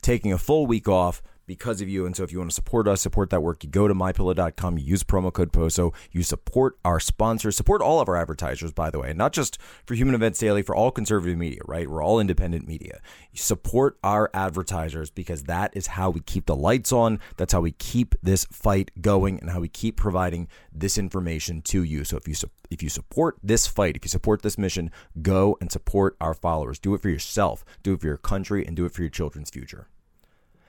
taking 0.00 0.32
a 0.32 0.38
full 0.38 0.66
week 0.66 0.88
off 0.88 1.22
because 1.46 1.80
of 1.80 1.88
you. 1.88 2.06
And 2.06 2.16
so 2.16 2.24
if 2.24 2.32
you 2.32 2.38
want 2.38 2.50
to 2.50 2.54
support 2.54 2.88
us, 2.88 3.00
support 3.00 3.30
that 3.30 3.42
work, 3.42 3.62
you 3.64 3.70
go 3.70 3.88
to 3.88 3.94
mypillow.com, 3.94 4.78
you 4.78 4.84
use 4.84 5.02
promo 5.04 5.32
code 5.32 5.52
POSO, 5.52 5.94
you 6.12 6.22
support 6.22 6.78
our 6.84 7.00
sponsors, 7.00 7.56
support 7.56 7.80
all 7.80 8.00
of 8.00 8.08
our 8.08 8.16
advertisers, 8.16 8.72
by 8.72 8.90
the 8.90 8.98
way, 8.98 9.12
not 9.12 9.32
just 9.32 9.58
for 9.84 9.94
Human 9.94 10.14
Events 10.14 10.38
Daily, 10.38 10.62
for 10.62 10.74
all 10.74 10.90
conservative 10.90 11.38
media, 11.38 11.60
right? 11.66 11.88
We're 11.88 12.02
all 12.02 12.20
independent 12.20 12.66
media. 12.66 13.00
You 13.32 13.38
support 13.38 13.98
our 14.02 14.30
advertisers 14.34 15.10
because 15.10 15.44
that 15.44 15.76
is 15.76 15.88
how 15.88 16.10
we 16.10 16.20
keep 16.20 16.46
the 16.46 16.56
lights 16.56 16.92
on. 16.92 17.20
That's 17.36 17.52
how 17.52 17.60
we 17.60 17.72
keep 17.72 18.14
this 18.22 18.44
fight 18.46 18.90
going 19.00 19.40
and 19.40 19.50
how 19.50 19.60
we 19.60 19.68
keep 19.68 19.96
providing 19.96 20.48
this 20.72 20.98
information 20.98 21.62
to 21.62 21.82
you. 21.82 22.04
So 22.04 22.16
if 22.16 22.28
you 22.28 22.34
if 22.70 22.82
you 22.82 22.88
support 22.88 23.38
this 23.42 23.66
fight, 23.66 23.96
if 23.96 24.04
you 24.04 24.08
support 24.08 24.42
this 24.42 24.58
mission, 24.58 24.90
go 25.22 25.56
and 25.60 25.70
support 25.70 26.16
our 26.20 26.34
followers. 26.34 26.78
Do 26.78 26.94
it 26.94 27.02
for 27.02 27.08
yourself, 27.08 27.64
do 27.82 27.94
it 27.94 28.00
for 28.00 28.06
your 28.06 28.16
country, 28.16 28.66
and 28.66 28.74
do 28.76 28.84
it 28.84 28.92
for 28.92 29.02
your 29.02 29.10
children's 29.10 29.50
future. 29.50 29.88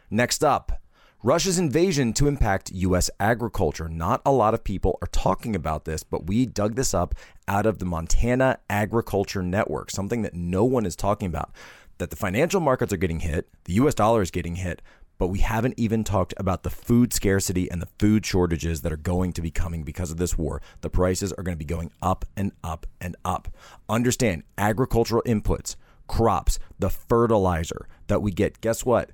Next 0.10 0.42
up, 0.42 0.82
Russia's 1.22 1.60
invasion 1.60 2.14
to 2.14 2.28
impact 2.28 2.72
U.S. 2.72 3.10
agriculture. 3.20 3.90
Not 3.90 4.22
a 4.26 4.32
lot 4.32 4.54
of 4.54 4.64
people 4.64 4.98
are 5.02 5.10
talking 5.12 5.54
about 5.54 5.84
this, 5.84 6.04
but 6.04 6.28
we 6.28 6.46
dug 6.46 6.76
this 6.76 6.94
up 6.94 7.14
out 7.48 7.66
of 7.66 7.80
the 7.80 7.86
Montana 7.86 8.60
Agriculture 8.70 9.44
Network, 9.44 9.92
something 9.92 10.22
that 10.22 10.34
no 10.34 10.64
one 10.64 10.86
is 10.86 10.96
talking 10.96 11.28
about. 11.28 11.52
That 11.98 12.10
the 12.10 12.16
financial 12.16 12.62
markets 12.62 12.94
are 12.94 12.98
getting 12.98 13.20
hit, 13.20 13.50
the 13.66 13.74
U.S. 13.74 13.96
dollar 13.96 14.22
is 14.22 14.32
getting 14.32 14.56
hit, 14.56 14.82
but 15.18 15.28
we 15.28 15.40
haven't 15.40 15.74
even 15.76 16.06
talked 16.06 16.34
about 16.38 16.64
the 16.64 16.70
food 16.70 17.12
scarcity 17.12 17.70
and 17.70 17.82
the 17.82 17.90
food 18.00 18.26
shortages 18.26 18.82
that 18.84 18.94
are 18.94 18.98
going 18.98 19.34
to 19.34 19.42
be 19.42 19.52
coming 19.52 19.84
because 19.84 20.12
of 20.12 20.18
this 20.18 20.38
war. 20.38 20.62
The 20.80 20.90
prices 20.90 21.34
are 21.34 21.44
going 21.44 21.56
to 21.56 21.60
be 21.60 21.66
going 21.66 21.92
up 22.02 22.24
and 22.38 22.54
up 22.64 22.86
and 23.02 23.18
up. 23.26 23.50
Understand 23.90 24.44
agricultural 24.58 25.24
inputs, 25.26 25.76
crops, 26.08 26.60
the 26.80 26.90
fertilizer 26.90 27.88
that 28.08 28.22
we 28.22 28.32
get. 28.32 28.62
Guess 28.62 28.86
what? 28.86 29.12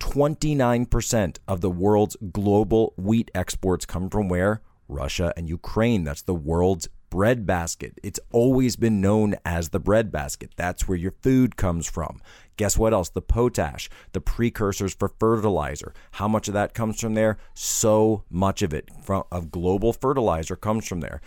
29% 0.00 1.38
of 1.46 1.60
the 1.60 1.70
world's 1.70 2.16
global 2.32 2.94
wheat 2.96 3.30
exports 3.34 3.86
come 3.86 4.10
from 4.10 4.28
where? 4.28 4.62
Russia 4.88 5.32
and 5.36 5.48
Ukraine. 5.48 6.02
That's 6.02 6.22
the 6.22 6.34
world's 6.34 6.88
breadbasket. 7.10 8.00
It's 8.02 8.18
always 8.32 8.74
been 8.76 9.00
known 9.00 9.36
as 9.44 9.68
the 9.68 9.78
breadbasket. 9.78 10.50
That's 10.56 10.88
where 10.88 10.98
your 10.98 11.14
food 11.22 11.56
comes 11.56 11.88
from. 11.88 12.20
Guess 12.56 12.76
what 12.76 12.92
else? 12.92 13.08
The 13.08 13.22
potash, 13.22 13.88
the 14.12 14.20
precursors 14.20 14.92
for 14.94 15.08
fertilizer. 15.08 15.94
How 16.12 16.28
much 16.28 16.46
of 16.48 16.54
that 16.54 16.74
comes 16.74 17.00
from 17.00 17.14
there? 17.14 17.38
So 17.54 18.24
much 18.30 18.62
of 18.62 18.74
it 18.74 18.88
from 19.02 19.24
of 19.32 19.50
global 19.50 19.92
fertilizer 19.92 20.54
comes 20.56 20.86
from 20.86 21.00
there. 21.00 21.20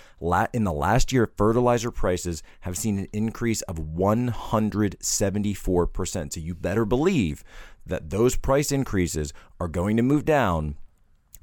In 0.53 0.63
the 0.63 0.73
last 0.73 1.11
year, 1.11 1.29
fertilizer 1.37 1.91
prices 1.91 2.43
have 2.61 2.77
seen 2.77 2.99
an 2.99 3.07
increase 3.13 3.61
of 3.63 3.77
174%. 3.77 6.33
So 6.33 6.39
you 6.39 6.53
better 6.53 6.85
believe 6.85 7.43
that 7.85 8.09
those 8.09 8.35
price 8.35 8.71
increases 8.71 9.33
are 9.59 9.67
going 9.67 9.97
to 9.97 10.03
move 10.03 10.25
down 10.25 10.75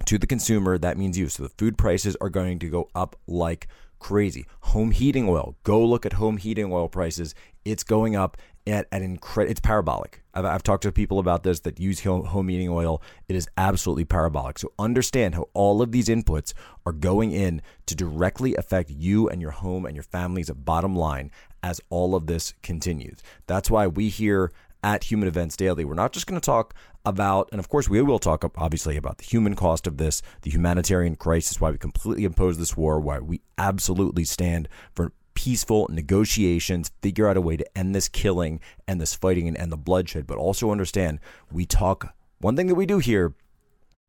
to 0.07 0.19
the 0.19 0.27
consumer, 0.27 0.79
that 0.79 0.99
means 0.99 1.19
you. 1.19 1.29
So 1.29 1.43
the 1.43 1.49
food 1.51 1.77
prices 1.77 2.17
are 2.21 2.31
going 2.31 2.59
to 2.61 2.69
go 2.69 2.89
up 2.95 3.17
like 3.27 3.69
crazy. 3.99 4.47
Home 4.63 4.91
heating 4.91 5.29
oil, 5.29 5.57
go 5.63 5.85
look 5.85 6.07
at 6.07 6.15
home 6.15 6.39
heating 6.39 6.73
oil 6.73 6.89
prices. 6.89 7.35
It's 7.65 7.85
going 7.85 8.17
up 8.17 8.39
at 8.67 8.87
an 8.93 9.03
incredible, 9.03 9.51
it's 9.51 9.61
parabolic. 9.61 10.23
I've, 10.33 10.45
I've 10.45 10.63
talked 10.63 10.83
to 10.85 10.93
people 10.93 11.19
about 11.19 11.43
this 11.43 11.61
that 11.61 11.79
use 11.79 12.01
home, 12.01 12.49
heating 12.49 12.69
oil. 12.69 13.03
It 13.29 13.37
is 13.37 13.49
absolutely 13.57 14.05
parabolic. 14.05 14.59
So 14.59 14.73
understand 14.79 15.35
how 15.35 15.49
all 15.55 15.83
of 15.83 15.93
these 15.93 16.09
inputs 16.09 16.55
are 16.87 16.93
going 16.93 17.33
in 17.33 17.63
to 17.87 17.95
directly 17.95 18.55
affect 18.57 18.91
you 18.91 19.29
and 19.29 19.41
your 19.41 19.51
home 19.51 19.85
and 19.85 19.95
your 19.95 20.03
family's 20.03 20.51
bottom 20.51 20.97
line 20.97 21.31
as 21.63 21.81
all 21.91 22.15
of 22.15 22.27
this 22.27 22.55
continues. 22.63 23.19
That's 23.47 23.71
why 23.71 23.87
we 23.87 24.09
here 24.09 24.51
at 24.83 25.05
Human 25.05 25.29
Events 25.29 25.57
Daily, 25.57 25.85
we're 25.85 25.95
not 25.95 26.13
just 26.13 26.27
going 26.27 26.41
to 26.41 26.45
talk 26.45 26.75
about, 27.05 27.49
and 27.53 27.59
of 27.59 27.69
course, 27.69 27.89
we 27.89 28.03
will 28.03 28.19
talk 28.19 28.45
obviously 28.57 28.97
about 28.97 29.19
the 29.19 29.25
human 29.25 29.55
cost 29.55 29.87
of 29.87 29.97
this, 29.97 30.23
the 30.43 30.51
humanitarian 30.51 31.17
crisis, 31.17 31.61
why 31.61 31.71
we 31.71 31.79
completely 31.79 32.25
oppose 32.25 32.59
this 32.59 32.77
war, 32.77 33.01
why 33.01 33.19
we 33.19 33.41
absolutely 33.59 34.25
stand 34.25 34.69
for 34.95 35.13
peaceful 35.35 35.87
negotiations, 35.91 36.91
figure 37.03 37.29
out 37.29 37.37
a 37.37 37.41
way 37.41 37.57
to 37.57 37.79
end 37.79 37.95
this 37.95 38.09
killing 38.09 38.61
and 38.87 39.01
this 39.01 39.15
fighting 39.15 39.49
and 39.49 39.57
end 39.57 39.73
the 39.73 39.77
bloodshed. 39.77 40.27
But 40.27 40.39
also 40.39 40.71
understand 40.71 41.21
we 41.51 41.65
talk, 41.65 42.15
one 42.41 42.57
thing 42.57 42.67
that 42.67 42.75
we 42.75 42.87
do 42.87 42.99
here 42.99 43.35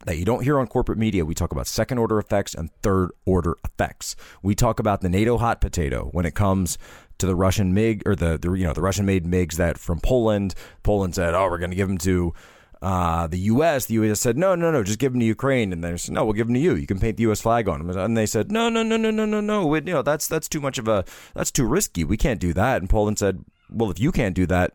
that 0.05 0.17
you 0.17 0.25
don't 0.25 0.43
hear 0.43 0.59
on 0.59 0.67
corporate 0.67 0.97
media. 0.97 1.25
We 1.25 1.35
talk 1.35 1.51
about 1.51 1.67
second 1.67 1.97
order 1.97 2.17
effects 2.17 2.53
and 2.53 2.71
third 2.81 3.11
order 3.25 3.55
effects. 3.63 4.15
We 4.41 4.55
talk 4.55 4.79
about 4.79 5.01
the 5.01 5.09
NATO 5.09 5.37
hot 5.37 5.61
potato 5.61 6.09
when 6.11 6.25
it 6.25 6.35
comes 6.35 6.77
to 7.21 7.27
the 7.27 7.35
Russian 7.35 7.73
MiG 7.73 8.03
or 8.05 8.15
the, 8.15 8.37
the 8.37 8.51
you 8.53 8.65
know 8.65 8.73
the 8.73 8.81
Russian 8.81 9.05
made 9.05 9.25
MiGs 9.25 9.55
that 9.55 9.77
from 9.77 9.99
Poland. 9.99 10.53
Poland 10.83 11.15
said, 11.15 11.33
"Oh, 11.33 11.47
we're 11.49 11.57
going 11.57 11.71
to 11.71 11.77
give 11.77 11.87
them 11.87 11.97
to 11.99 12.33
uh, 12.81 13.27
the 13.27 13.37
U.S., 13.37 13.85
the 13.85 13.93
U.S. 13.95 14.19
said, 14.19 14.37
no, 14.37 14.55
no, 14.55 14.71
no, 14.71 14.83
just 14.83 14.97
give 14.97 15.11
them 15.13 15.19
to 15.19 15.25
Ukraine. 15.25 15.71
And 15.71 15.83
they 15.83 15.95
said, 15.97 16.15
no, 16.15 16.25
we'll 16.25 16.33
give 16.33 16.47
them 16.47 16.55
to 16.55 16.59
you. 16.59 16.75
You 16.75 16.87
can 16.87 16.99
paint 16.99 17.17
the 17.17 17.23
U.S. 17.23 17.41
flag 17.41 17.67
on 17.67 17.85
them. 17.85 17.95
And 17.95 18.17
they 18.17 18.25
said, 18.25 18.51
no, 18.51 18.69
no, 18.69 18.81
no, 18.81 18.97
no, 18.97 19.11
no, 19.11 19.25
no, 19.25 19.39
no. 19.39 19.75
You 19.75 19.81
know, 19.81 20.01
that's 20.01 20.27
that's 20.27 20.49
too 20.49 20.59
much 20.59 20.79
of 20.79 20.87
a 20.87 21.05
that's 21.35 21.51
too 21.51 21.65
risky. 21.65 22.03
We 22.03 22.17
can't 22.17 22.39
do 22.39 22.53
that. 22.53 22.81
And 22.81 22.89
Poland 22.89 23.19
said, 23.19 23.45
well, 23.69 23.91
if 23.91 23.99
you 23.99 24.11
can't 24.11 24.35
do 24.35 24.47
that, 24.47 24.73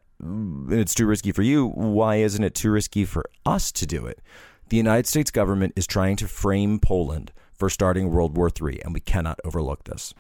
it's 0.71 0.95
too 0.95 1.07
risky 1.07 1.33
for 1.33 1.43
you. 1.43 1.67
Why 1.67 2.17
isn't 2.17 2.43
it 2.43 2.55
too 2.55 2.71
risky 2.71 3.05
for 3.05 3.29
us 3.45 3.73
to 3.73 3.87
do 3.87 4.07
it? 4.07 4.21
The 4.69 4.77
United 4.77 5.07
States 5.07 5.31
government 5.31 5.73
is 5.77 5.87
trying 5.87 6.17
to 6.17 6.29
frame 6.29 6.79
Poland 6.79 7.33
for 7.55 7.69
starting 7.69 8.11
World 8.11 8.37
War 8.37 8.51
III, 8.51 8.83
and 8.85 8.95
we 8.95 9.01
cannot 9.01 9.41
overlook 9.45 9.85
this. 9.85 10.15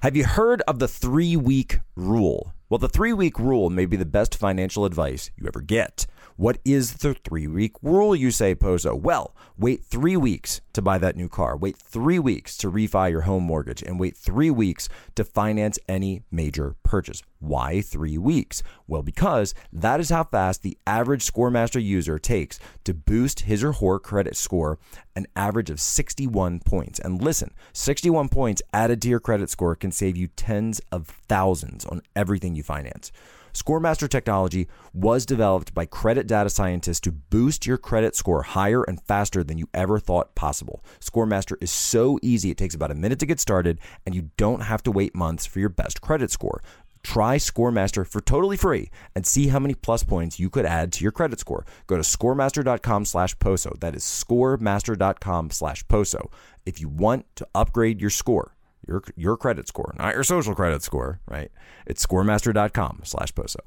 Have 0.00 0.14
you 0.14 0.24
heard 0.24 0.62
of 0.68 0.78
the 0.78 0.86
three 0.86 1.34
week 1.34 1.80
rule? 1.96 2.54
Well, 2.68 2.78
the 2.78 2.88
three 2.88 3.12
week 3.12 3.36
rule 3.36 3.68
may 3.68 3.84
be 3.84 3.96
the 3.96 4.06
best 4.06 4.36
financial 4.36 4.84
advice 4.84 5.32
you 5.36 5.44
ever 5.48 5.60
get. 5.60 6.06
What 6.38 6.60
is 6.64 6.98
the 6.98 7.14
three 7.14 7.48
week 7.48 7.72
rule, 7.82 8.14
you 8.14 8.30
say, 8.30 8.54
Poso? 8.54 8.94
Well, 8.94 9.34
wait 9.58 9.82
three 9.82 10.16
weeks 10.16 10.60
to 10.72 10.80
buy 10.80 10.96
that 10.98 11.16
new 11.16 11.28
car, 11.28 11.56
wait 11.56 11.76
three 11.76 12.20
weeks 12.20 12.56
to 12.58 12.70
refi 12.70 13.10
your 13.10 13.22
home 13.22 13.42
mortgage, 13.42 13.82
and 13.82 13.98
wait 13.98 14.16
three 14.16 14.52
weeks 14.52 14.88
to 15.16 15.24
finance 15.24 15.80
any 15.88 16.22
major 16.30 16.76
purchase. 16.84 17.24
Why 17.40 17.80
three 17.80 18.18
weeks? 18.18 18.62
Well, 18.86 19.02
because 19.02 19.52
that 19.72 19.98
is 19.98 20.10
how 20.10 20.22
fast 20.22 20.62
the 20.62 20.78
average 20.86 21.28
Scoremaster 21.28 21.82
user 21.82 22.20
takes 22.20 22.60
to 22.84 22.94
boost 22.94 23.40
his 23.40 23.64
or 23.64 23.72
her 23.72 23.98
credit 23.98 24.36
score 24.36 24.78
an 25.16 25.26
average 25.34 25.70
of 25.70 25.80
61 25.80 26.60
points. 26.60 27.00
And 27.00 27.20
listen, 27.20 27.52
61 27.72 28.28
points 28.28 28.62
added 28.72 29.02
to 29.02 29.08
your 29.08 29.18
credit 29.18 29.50
score 29.50 29.74
can 29.74 29.90
save 29.90 30.16
you 30.16 30.28
tens 30.28 30.80
of 30.92 31.08
thousands 31.08 31.84
on 31.86 32.00
everything 32.14 32.54
you 32.54 32.62
finance. 32.62 33.10
Scoremaster 33.58 34.08
technology 34.08 34.68
was 34.94 35.26
developed 35.26 35.74
by 35.74 35.84
credit 35.84 36.28
data 36.28 36.48
scientists 36.48 37.00
to 37.00 37.10
boost 37.10 37.66
your 37.66 37.76
credit 37.76 38.14
score 38.14 38.42
higher 38.42 38.84
and 38.84 39.02
faster 39.02 39.42
than 39.42 39.58
you 39.58 39.68
ever 39.74 39.98
thought 39.98 40.36
possible. 40.36 40.84
Scoremaster 41.00 41.56
is 41.60 41.72
so 41.72 42.20
easy, 42.22 42.50
it 42.52 42.56
takes 42.56 42.76
about 42.76 42.92
a 42.92 42.94
minute 42.94 43.18
to 43.18 43.26
get 43.26 43.40
started, 43.40 43.80
and 44.06 44.14
you 44.14 44.30
don't 44.36 44.60
have 44.60 44.80
to 44.84 44.92
wait 44.92 45.12
months 45.12 45.44
for 45.44 45.58
your 45.58 45.70
best 45.70 46.00
credit 46.00 46.30
score. 46.30 46.62
Try 47.02 47.36
Scoremaster 47.36 48.06
for 48.06 48.20
totally 48.20 48.56
free 48.56 48.90
and 49.16 49.26
see 49.26 49.48
how 49.48 49.58
many 49.58 49.74
plus 49.74 50.04
points 50.04 50.38
you 50.38 50.50
could 50.50 50.64
add 50.64 50.92
to 50.92 51.02
your 51.02 51.12
credit 51.12 51.40
score. 51.40 51.66
Go 51.88 51.96
to 51.96 52.02
scoremaster.com 52.02 53.06
slash 53.06 53.34
POSO. 53.38 53.80
That 53.80 53.96
is 53.96 54.04
scoremaster.com 54.04 55.50
slash 55.50 55.82
POSO. 55.84 56.30
If 56.64 56.80
you 56.80 56.88
want 56.88 57.26
to 57.34 57.48
upgrade 57.56 58.00
your 58.00 58.10
score, 58.10 58.54
your 58.88 59.02
your 59.16 59.36
credit 59.36 59.68
score, 59.68 59.94
not 59.98 60.14
your 60.14 60.24
social 60.24 60.54
credit 60.54 60.82
score, 60.82 61.20
right? 61.28 61.50
It's 61.86 62.04
scoremaster.com 62.04 63.02
slash 63.04 63.32
POSO. 63.32 63.60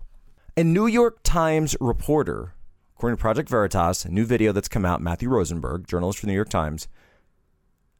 A 0.57 0.63
New 0.63 0.87
York 0.87 1.19
Times 1.23 1.77
reporter, 1.79 2.55
according 2.97 3.17
to 3.17 3.21
Project 3.21 3.47
Veritas, 3.47 4.03
a 4.03 4.09
new 4.09 4.25
video 4.25 4.51
that's 4.51 4.67
come 4.67 4.85
out, 4.85 5.01
Matthew 5.01 5.29
Rosenberg, 5.29 5.87
journalist 5.87 6.19
for 6.19 6.25
the 6.25 6.31
New 6.31 6.35
York 6.35 6.49
Times, 6.49 6.87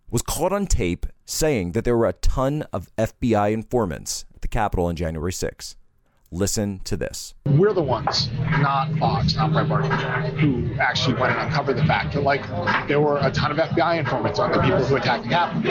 was 0.10 0.22
caught 0.22 0.52
on 0.52 0.68
tape 0.68 1.06
saying 1.26 1.72
that 1.72 1.86
there 1.86 1.96
were 1.96 2.08
a 2.08 2.14
ton 2.14 2.64
of 2.74 2.94
FBI 2.98 3.54
informants 3.54 4.26
at 4.36 4.42
the 4.42 4.50
Capitol 4.50 4.88
on 4.88 4.96
January 4.96 5.32
6th. 5.32 5.76
Listen 6.34 6.80
to 6.86 6.96
this. 6.96 7.34
We're 7.46 7.74
the 7.74 7.84
ones, 7.84 8.30
not 8.40 8.90
Fox, 8.98 9.36
not 9.36 9.52
Breitbart, 9.52 10.40
who 10.40 10.80
actually 10.80 11.16
went 11.16 11.34
and 11.34 11.42
uncovered 11.42 11.76
the 11.76 11.84
fact 11.84 12.14
that, 12.14 12.22
like, 12.22 12.48
there 12.88 13.02
were 13.02 13.18
a 13.18 13.30
ton 13.32 13.52
of 13.52 13.58
FBI 13.58 14.00
informants 14.00 14.40
on 14.40 14.54
the 14.54 14.62
people 14.62 14.82
who 14.82 14.96
attacked 14.96 15.24
the 15.24 15.30
Capitol. 15.30 15.62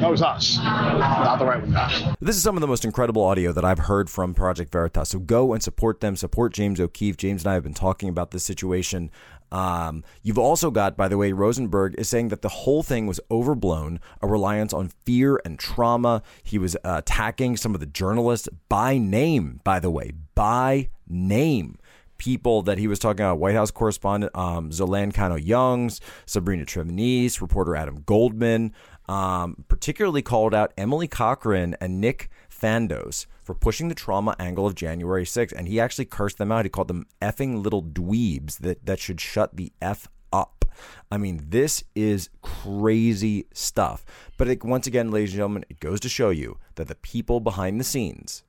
That 0.00 0.10
was 0.10 0.22
us, 0.22 0.56
not 0.56 1.38
the 1.38 1.44
right 1.44 1.62
one. 1.62 2.16
This 2.20 2.36
is 2.36 2.42
some 2.42 2.56
of 2.56 2.62
the 2.62 2.66
most 2.66 2.86
incredible 2.86 3.22
audio 3.22 3.52
that 3.52 3.66
I've 3.66 3.80
heard 3.80 4.08
from 4.08 4.32
Project 4.32 4.72
Veritas. 4.72 5.10
So 5.10 5.18
go 5.18 5.52
and 5.52 5.62
support 5.62 6.00
them. 6.00 6.16
Support 6.16 6.54
James 6.54 6.80
O'Keefe. 6.80 7.18
James 7.18 7.42
and 7.42 7.50
I 7.50 7.54
have 7.54 7.62
been 7.62 7.74
talking 7.74 8.08
about 8.08 8.30
this 8.30 8.44
situation 8.44 9.10
um, 9.52 10.02
you've 10.22 10.38
also 10.38 10.70
got, 10.70 10.96
by 10.96 11.08
the 11.08 11.18
way, 11.18 11.32
Rosenberg 11.32 11.94
is 11.98 12.08
saying 12.08 12.28
that 12.28 12.40
the 12.40 12.48
whole 12.48 12.82
thing 12.82 13.06
was 13.06 13.20
overblown, 13.30 14.00
a 14.22 14.26
reliance 14.26 14.72
on 14.72 14.88
fear 15.04 15.40
and 15.44 15.58
trauma. 15.58 16.22
He 16.42 16.58
was 16.58 16.74
uh, 16.76 16.96
attacking 16.98 17.58
some 17.58 17.74
of 17.74 17.80
the 17.80 17.86
journalists 17.86 18.48
by 18.70 18.96
name, 18.96 19.60
by 19.62 19.78
the 19.78 19.90
way, 19.90 20.12
by 20.34 20.88
name. 21.06 21.78
People 22.16 22.62
that 22.62 22.78
he 22.78 22.86
was 22.86 22.98
talking 22.98 23.20
about, 23.20 23.40
White 23.40 23.54
House 23.54 23.70
correspondent 23.70 24.34
um, 24.34 24.70
Zolan 24.70 25.12
Kanno-Youngs, 25.12 26.00
Sabrina 26.24 26.64
Tremanis, 26.64 27.42
reporter 27.42 27.76
Adam 27.76 28.04
Goldman, 28.06 28.72
um, 29.08 29.64
particularly 29.68 30.22
called 30.22 30.54
out 30.54 30.72
Emily 30.78 31.08
Cochrane 31.08 31.76
and 31.80 32.00
Nick 32.00 32.30
Fandos 32.62 33.26
for 33.42 33.54
pushing 33.54 33.88
the 33.88 33.94
trauma 33.94 34.36
angle 34.38 34.66
of 34.66 34.74
January 34.74 35.24
6th. 35.24 35.52
And 35.52 35.66
he 35.66 35.80
actually 35.80 36.04
cursed 36.04 36.38
them 36.38 36.52
out. 36.52 36.64
He 36.64 36.70
called 36.70 36.88
them 36.88 37.06
effing 37.20 37.62
little 37.62 37.82
dweebs 37.82 38.58
that, 38.58 38.86
that 38.86 39.00
should 39.00 39.20
shut 39.20 39.56
the 39.56 39.72
F 39.80 40.08
up. 40.32 40.64
I 41.10 41.18
mean, 41.18 41.40
this 41.48 41.84
is 41.94 42.30
crazy 42.40 43.46
stuff. 43.52 44.04
But 44.38 44.48
it, 44.48 44.64
once 44.64 44.86
again, 44.86 45.10
ladies 45.10 45.30
and 45.30 45.38
gentlemen, 45.38 45.64
it 45.68 45.80
goes 45.80 46.00
to 46.00 46.08
show 46.08 46.30
you 46.30 46.58
that 46.76 46.88
the 46.88 46.94
people 46.94 47.40
behind 47.40 47.78
the 47.78 47.84
scenes 47.84 48.44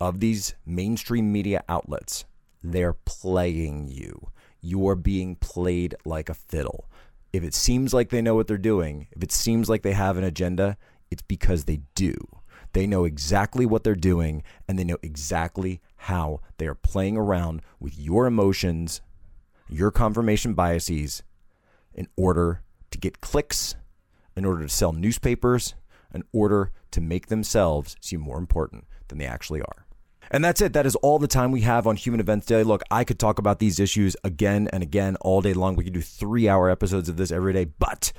of 0.00 0.20
these 0.20 0.54
mainstream 0.64 1.32
media 1.32 1.62
outlets, 1.68 2.24
they're 2.62 2.96
playing 3.04 3.88
you. 3.88 4.30
You 4.60 4.88
are 4.88 4.96
being 4.96 5.36
played 5.36 5.94
like 6.04 6.28
a 6.28 6.34
fiddle. 6.34 6.88
If 7.32 7.44
it 7.44 7.54
seems 7.54 7.92
like 7.92 8.08
they 8.08 8.22
know 8.22 8.34
what 8.34 8.46
they're 8.46 8.58
doing, 8.58 9.08
if 9.12 9.22
it 9.22 9.32
seems 9.32 9.68
like 9.68 9.82
they 9.82 9.92
have 9.92 10.16
an 10.16 10.24
agenda, 10.24 10.76
it's 11.10 11.22
because 11.22 11.64
they 11.64 11.80
do. 11.94 12.16
They 12.78 12.86
know 12.86 13.02
exactly 13.02 13.66
what 13.66 13.82
they're 13.82 13.96
doing 13.96 14.44
and 14.68 14.78
they 14.78 14.84
know 14.84 14.98
exactly 15.02 15.80
how 15.96 16.42
they 16.58 16.66
are 16.68 16.76
playing 16.76 17.16
around 17.16 17.60
with 17.80 17.98
your 17.98 18.24
emotions, 18.24 19.00
your 19.68 19.90
confirmation 19.90 20.54
biases 20.54 21.24
in 21.92 22.06
order 22.14 22.62
to 22.92 22.98
get 22.98 23.20
clicks, 23.20 23.74
in 24.36 24.44
order 24.44 24.62
to 24.62 24.68
sell 24.68 24.92
newspapers, 24.92 25.74
in 26.14 26.22
order 26.32 26.70
to 26.92 27.00
make 27.00 27.26
themselves 27.26 27.96
seem 28.00 28.20
more 28.20 28.38
important 28.38 28.84
than 29.08 29.18
they 29.18 29.26
actually 29.26 29.60
are. 29.60 29.84
And 30.30 30.44
that's 30.44 30.60
it. 30.60 30.72
That 30.72 30.86
is 30.86 30.94
all 30.94 31.18
the 31.18 31.26
time 31.26 31.50
we 31.50 31.62
have 31.62 31.84
on 31.84 31.96
Human 31.96 32.20
Events 32.20 32.46
Daily. 32.46 32.62
Look, 32.62 32.84
I 32.92 33.02
could 33.02 33.18
talk 33.18 33.40
about 33.40 33.58
these 33.58 33.80
issues 33.80 34.16
again 34.22 34.68
and 34.72 34.84
again 34.84 35.16
all 35.16 35.40
day 35.40 35.52
long. 35.52 35.74
We 35.74 35.82
could 35.82 35.94
do 35.94 36.00
three 36.00 36.48
hour 36.48 36.70
episodes 36.70 37.08
of 37.08 37.16
this 37.16 37.32
every 37.32 37.54
day, 37.54 37.64
but 37.64 38.12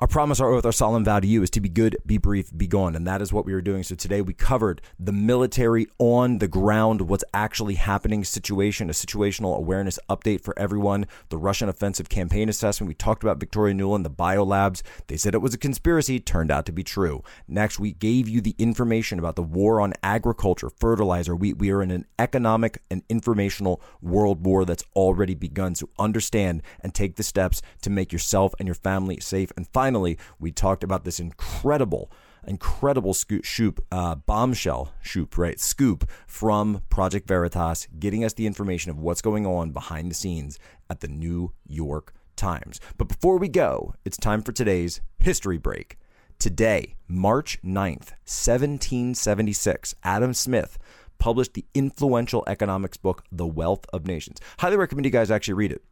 our 0.00 0.06
promise, 0.06 0.38
our 0.38 0.52
oath, 0.52 0.64
our 0.64 0.70
solemn 0.70 1.04
vow 1.04 1.18
to 1.18 1.26
you 1.26 1.42
is 1.42 1.50
to 1.50 1.60
be 1.60 1.68
good, 1.68 1.96
be 2.06 2.18
brief, 2.18 2.56
be 2.56 2.68
gone. 2.68 2.94
And 2.94 3.04
that 3.08 3.20
is 3.20 3.32
what 3.32 3.44
we 3.44 3.52
were 3.52 3.60
doing. 3.60 3.82
So 3.82 3.96
today 3.96 4.20
we 4.20 4.32
covered 4.32 4.80
the 4.96 5.12
military 5.12 5.88
on 5.98 6.38
the 6.38 6.46
ground, 6.46 7.00
what's 7.02 7.24
actually 7.34 7.74
happening 7.74 8.22
situation, 8.22 8.90
a 8.90 8.92
situational 8.92 9.56
awareness 9.56 9.98
update 10.08 10.42
for 10.42 10.56
everyone, 10.56 11.06
the 11.30 11.36
Russian 11.36 11.68
offensive 11.68 12.08
campaign 12.08 12.48
assessment. 12.48 12.86
We 12.86 12.94
talked 12.94 13.24
about 13.24 13.40
Victoria 13.40 13.74
Nuland, 13.74 14.04
the 14.04 14.10
biolabs. 14.10 14.82
They 15.08 15.16
said 15.16 15.34
it 15.34 15.42
was 15.42 15.52
a 15.52 15.58
conspiracy, 15.58 16.20
turned 16.20 16.52
out 16.52 16.64
to 16.66 16.72
be 16.72 16.84
true. 16.84 17.24
Next, 17.48 17.80
we 17.80 17.90
gave 17.90 18.28
you 18.28 18.40
the 18.40 18.54
information 18.56 19.18
about 19.18 19.34
the 19.34 19.42
war 19.42 19.80
on 19.80 19.94
agriculture, 20.04 20.70
fertilizer. 20.70 21.34
We, 21.34 21.54
we 21.54 21.72
are 21.72 21.82
in 21.82 21.90
an 21.90 22.06
economic 22.20 22.82
and 22.88 23.02
informational 23.08 23.82
world 24.00 24.46
war 24.46 24.64
that's 24.64 24.84
already 24.94 25.34
begun. 25.34 25.74
So 25.74 25.88
understand 25.98 26.62
and 26.78 26.94
take 26.94 27.16
the 27.16 27.24
steps 27.24 27.62
to 27.82 27.90
make 27.90 28.12
yourself 28.12 28.54
and 28.60 28.68
your 28.68 28.76
family 28.76 29.18
safe 29.18 29.50
and 29.56 29.66
finally 29.66 29.87
finally, 29.88 30.18
we 30.38 30.52
talked 30.52 30.84
about 30.84 31.04
this 31.04 31.18
incredible 31.18 32.12
incredible 32.46 33.14
scoop, 33.14 33.42
shoop, 33.44 33.84
uh, 33.90 34.14
bombshell 34.14 34.92
shoop, 35.02 35.38
right? 35.38 35.58
Scoop 35.58 36.08
from 36.26 36.82
Project 36.90 37.26
Veritas, 37.26 37.88
getting 37.98 38.22
us 38.22 38.34
the 38.34 38.46
information 38.46 38.90
of 38.90 38.98
what's 38.98 39.22
going 39.22 39.46
on 39.46 39.70
behind 39.70 40.10
the 40.10 40.14
scenes 40.14 40.58
at 40.90 41.00
the 41.00 41.08
New 41.08 41.52
York 41.66 42.12
Times. 42.36 42.80
But 42.98 43.08
before 43.08 43.38
we 43.38 43.48
go, 43.48 43.94
it's 44.04 44.18
time 44.18 44.42
for 44.42 44.52
today's 44.52 45.00
history 45.18 45.58
break. 45.58 45.98
Today, 46.38 46.94
March 47.08 47.58
9th, 47.62 48.12
1776, 48.28 49.94
Adam 50.04 50.34
Smith 50.34 50.78
published 51.18 51.54
the 51.54 51.64
influential 51.74 52.44
economics 52.46 52.98
book, 52.98 53.24
The 53.32 53.46
Wealth 53.46 53.86
of 53.92 54.06
Nations. 54.06 54.38
Highly 54.58 54.76
recommend 54.76 55.06
you 55.06 55.10
guys 55.10 55.30
actually 55.30 55.54
read 55.54 55.72
it. 55.72 55.82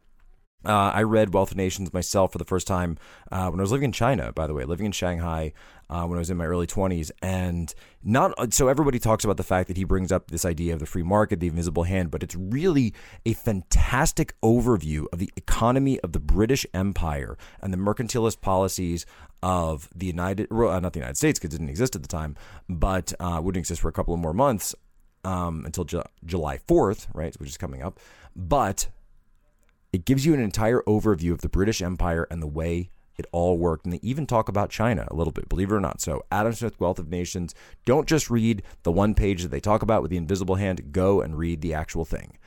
Uh, 0.65 0.91
I 0.93 1.03
read 1.03 1.33
Wealth 1.33 1.51
of 1.51 1.57
Nations 1.57 1.93
myself 1.93 2.31
for 2.31 2.39
the 2.39 2.43
first 2.43 2.67
time 2.67 2.97
uh, 3.31 3.47
when 3.49 3.59
I 3.59 3.63
was 3.63 3.71
living 3.71 3.85
in 3.85 3.91
China, 3.91 4.33
by 4.33 4.47
the 4.47 4.53
way, 4.53 4.65
living 4.65 4.87
in 4.87 4.91
Shanghai 4.91 5.53
uh, 5.89 6.05
when 6.05 6.17
I 6.17 6.19
was 6.19 6.29
in 6.29 6.37
my 6.37 6.45
early 6.45 6.65
20s. 6.65 7.11
And 7.21 7.73
not 8.03 8.53
so 8.53 8.67
everybody 8.67 8.97
talks 8.97 9.23
about 9.23 9.37
the 9.37 9.43
fact 9.43 9.67
that 9.67 9.77
he 9.77 9.83
brings 9.83 10.11
up 10.11 10.31
this 10.31 10.45
idea 10.45 10.73
of 10.73 10.79
the 10.79 10.85
free 10.85 11.03
market, 11.03 11.39
the 11.39 11.47
invisible 11.47 11.83
hand, 11.83 12.09
but 12.09 12.23
it's 12.23 12.35
really 12.35 12.93
a 13.25 13.33
fantastic 13.33 14.33
overview 14.41 15.05
of 15.13 15.19
the 15.19 15.29
economy 15.37 15.99
of 15.99 16.11
the 16.11 16.19
British 16.19 16.65
Empire 16.73 17.37
and 17.61 17.71
the 17.71 17.77
mercantilist 17.77 18.41
policies 18.41 19.05
of 19.43 19.87
the 19.95 20.07
United, 20.07 20.51
not 20.51 20.91
the 20.91 20.99
United 20.99 21.17
States 21.17 21.39
because 21.39 21.53
it 21.53 21.59
didn't 21.59 21.69
exist 21.69 21.95
at 21.95 22.01
the 22.01 22.07
time, 22.07 22.35
but 22.67 23.13
uh, 23.19 23.39
wouldn't 23.41 23.61
exist 23.61 23.81
for 23.81 23.89
a 23.89 23.93
couple 23.93 24.13
of 24.13 24.19
more 24.19 24.33
months 24.33 24.73
um, 25.23 25.65
until 25.65 25.83
Ju- 25.83 26.03
July 26.25 26.57
4th, 26.67 27.07
right, 27.13 27.33
which 27.39 27.49
is 27.49 27.57
coming 27.57 27.83
up. 27.83 27.99
But 28.35 28.87
it 29.97 30.05
gives 30.05 30.27
you 30.27 30.35
an 30.35 30.39
entire 30.39 30.83
overview 30.83 31.31
of 31.31 31.41
the 31.41 31.49
British 31.49 31.81
Empire 31.81 32.27
and 32.29 32.39
the 32.39 32.45
way 32.45 32.91
it 33.17 33.25
all 33.31 33.57
worked. 33.57 33.83
And 33.83 33.93
they 33.93 33.99
even 34.03 34.27
talk 34.27 34.47
about 34.47 34.69
China 34.69 35.07
a 35.09 35.15
little 35.15 35.33
bit, 35.33 35.49
believe 35.49 35.71
it 35.71 35.73
or 35.73 35.79
not. 35.79 36.01
So, 36.01 36.21
Adam 36.31 36.53
Smith, 36.53 36.79
Wealth 36.79 36.99
of 36.99 37.09
Nations, 37.09 37.55
don't 37.83 38.07
just 38.07 38.29
read 38.29 38.61
the 38.83 38.91
one 38.91 39.15
page 39.15 39.41
that 39.41 39.47
they 39.47 39.59
talk 39.59 39.81
about 39.81 40.03
with 40.03 40.11
the 40.11 40.17
invisible 40.17 40.53
hand, 40.53 40.91
go 40.91 41.19
and 41.21 41.35
read 41.35 41.61
the 41.61 41.73
actual 41.73 42.05
thing. 42.05 42.37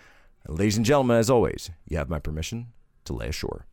ladies 0.47 0.77
and 0.77 0.87
gentlemen, 0.87 1.17
as 1.17 1.29
always, 1.29 1.71
you 1.89 1.97
have 1.97 2.09
my 2.09 2.21
permission 2.21 2.69
to 3.05 3.15
lay 3.15 3.27
ashore. 3.27 3.67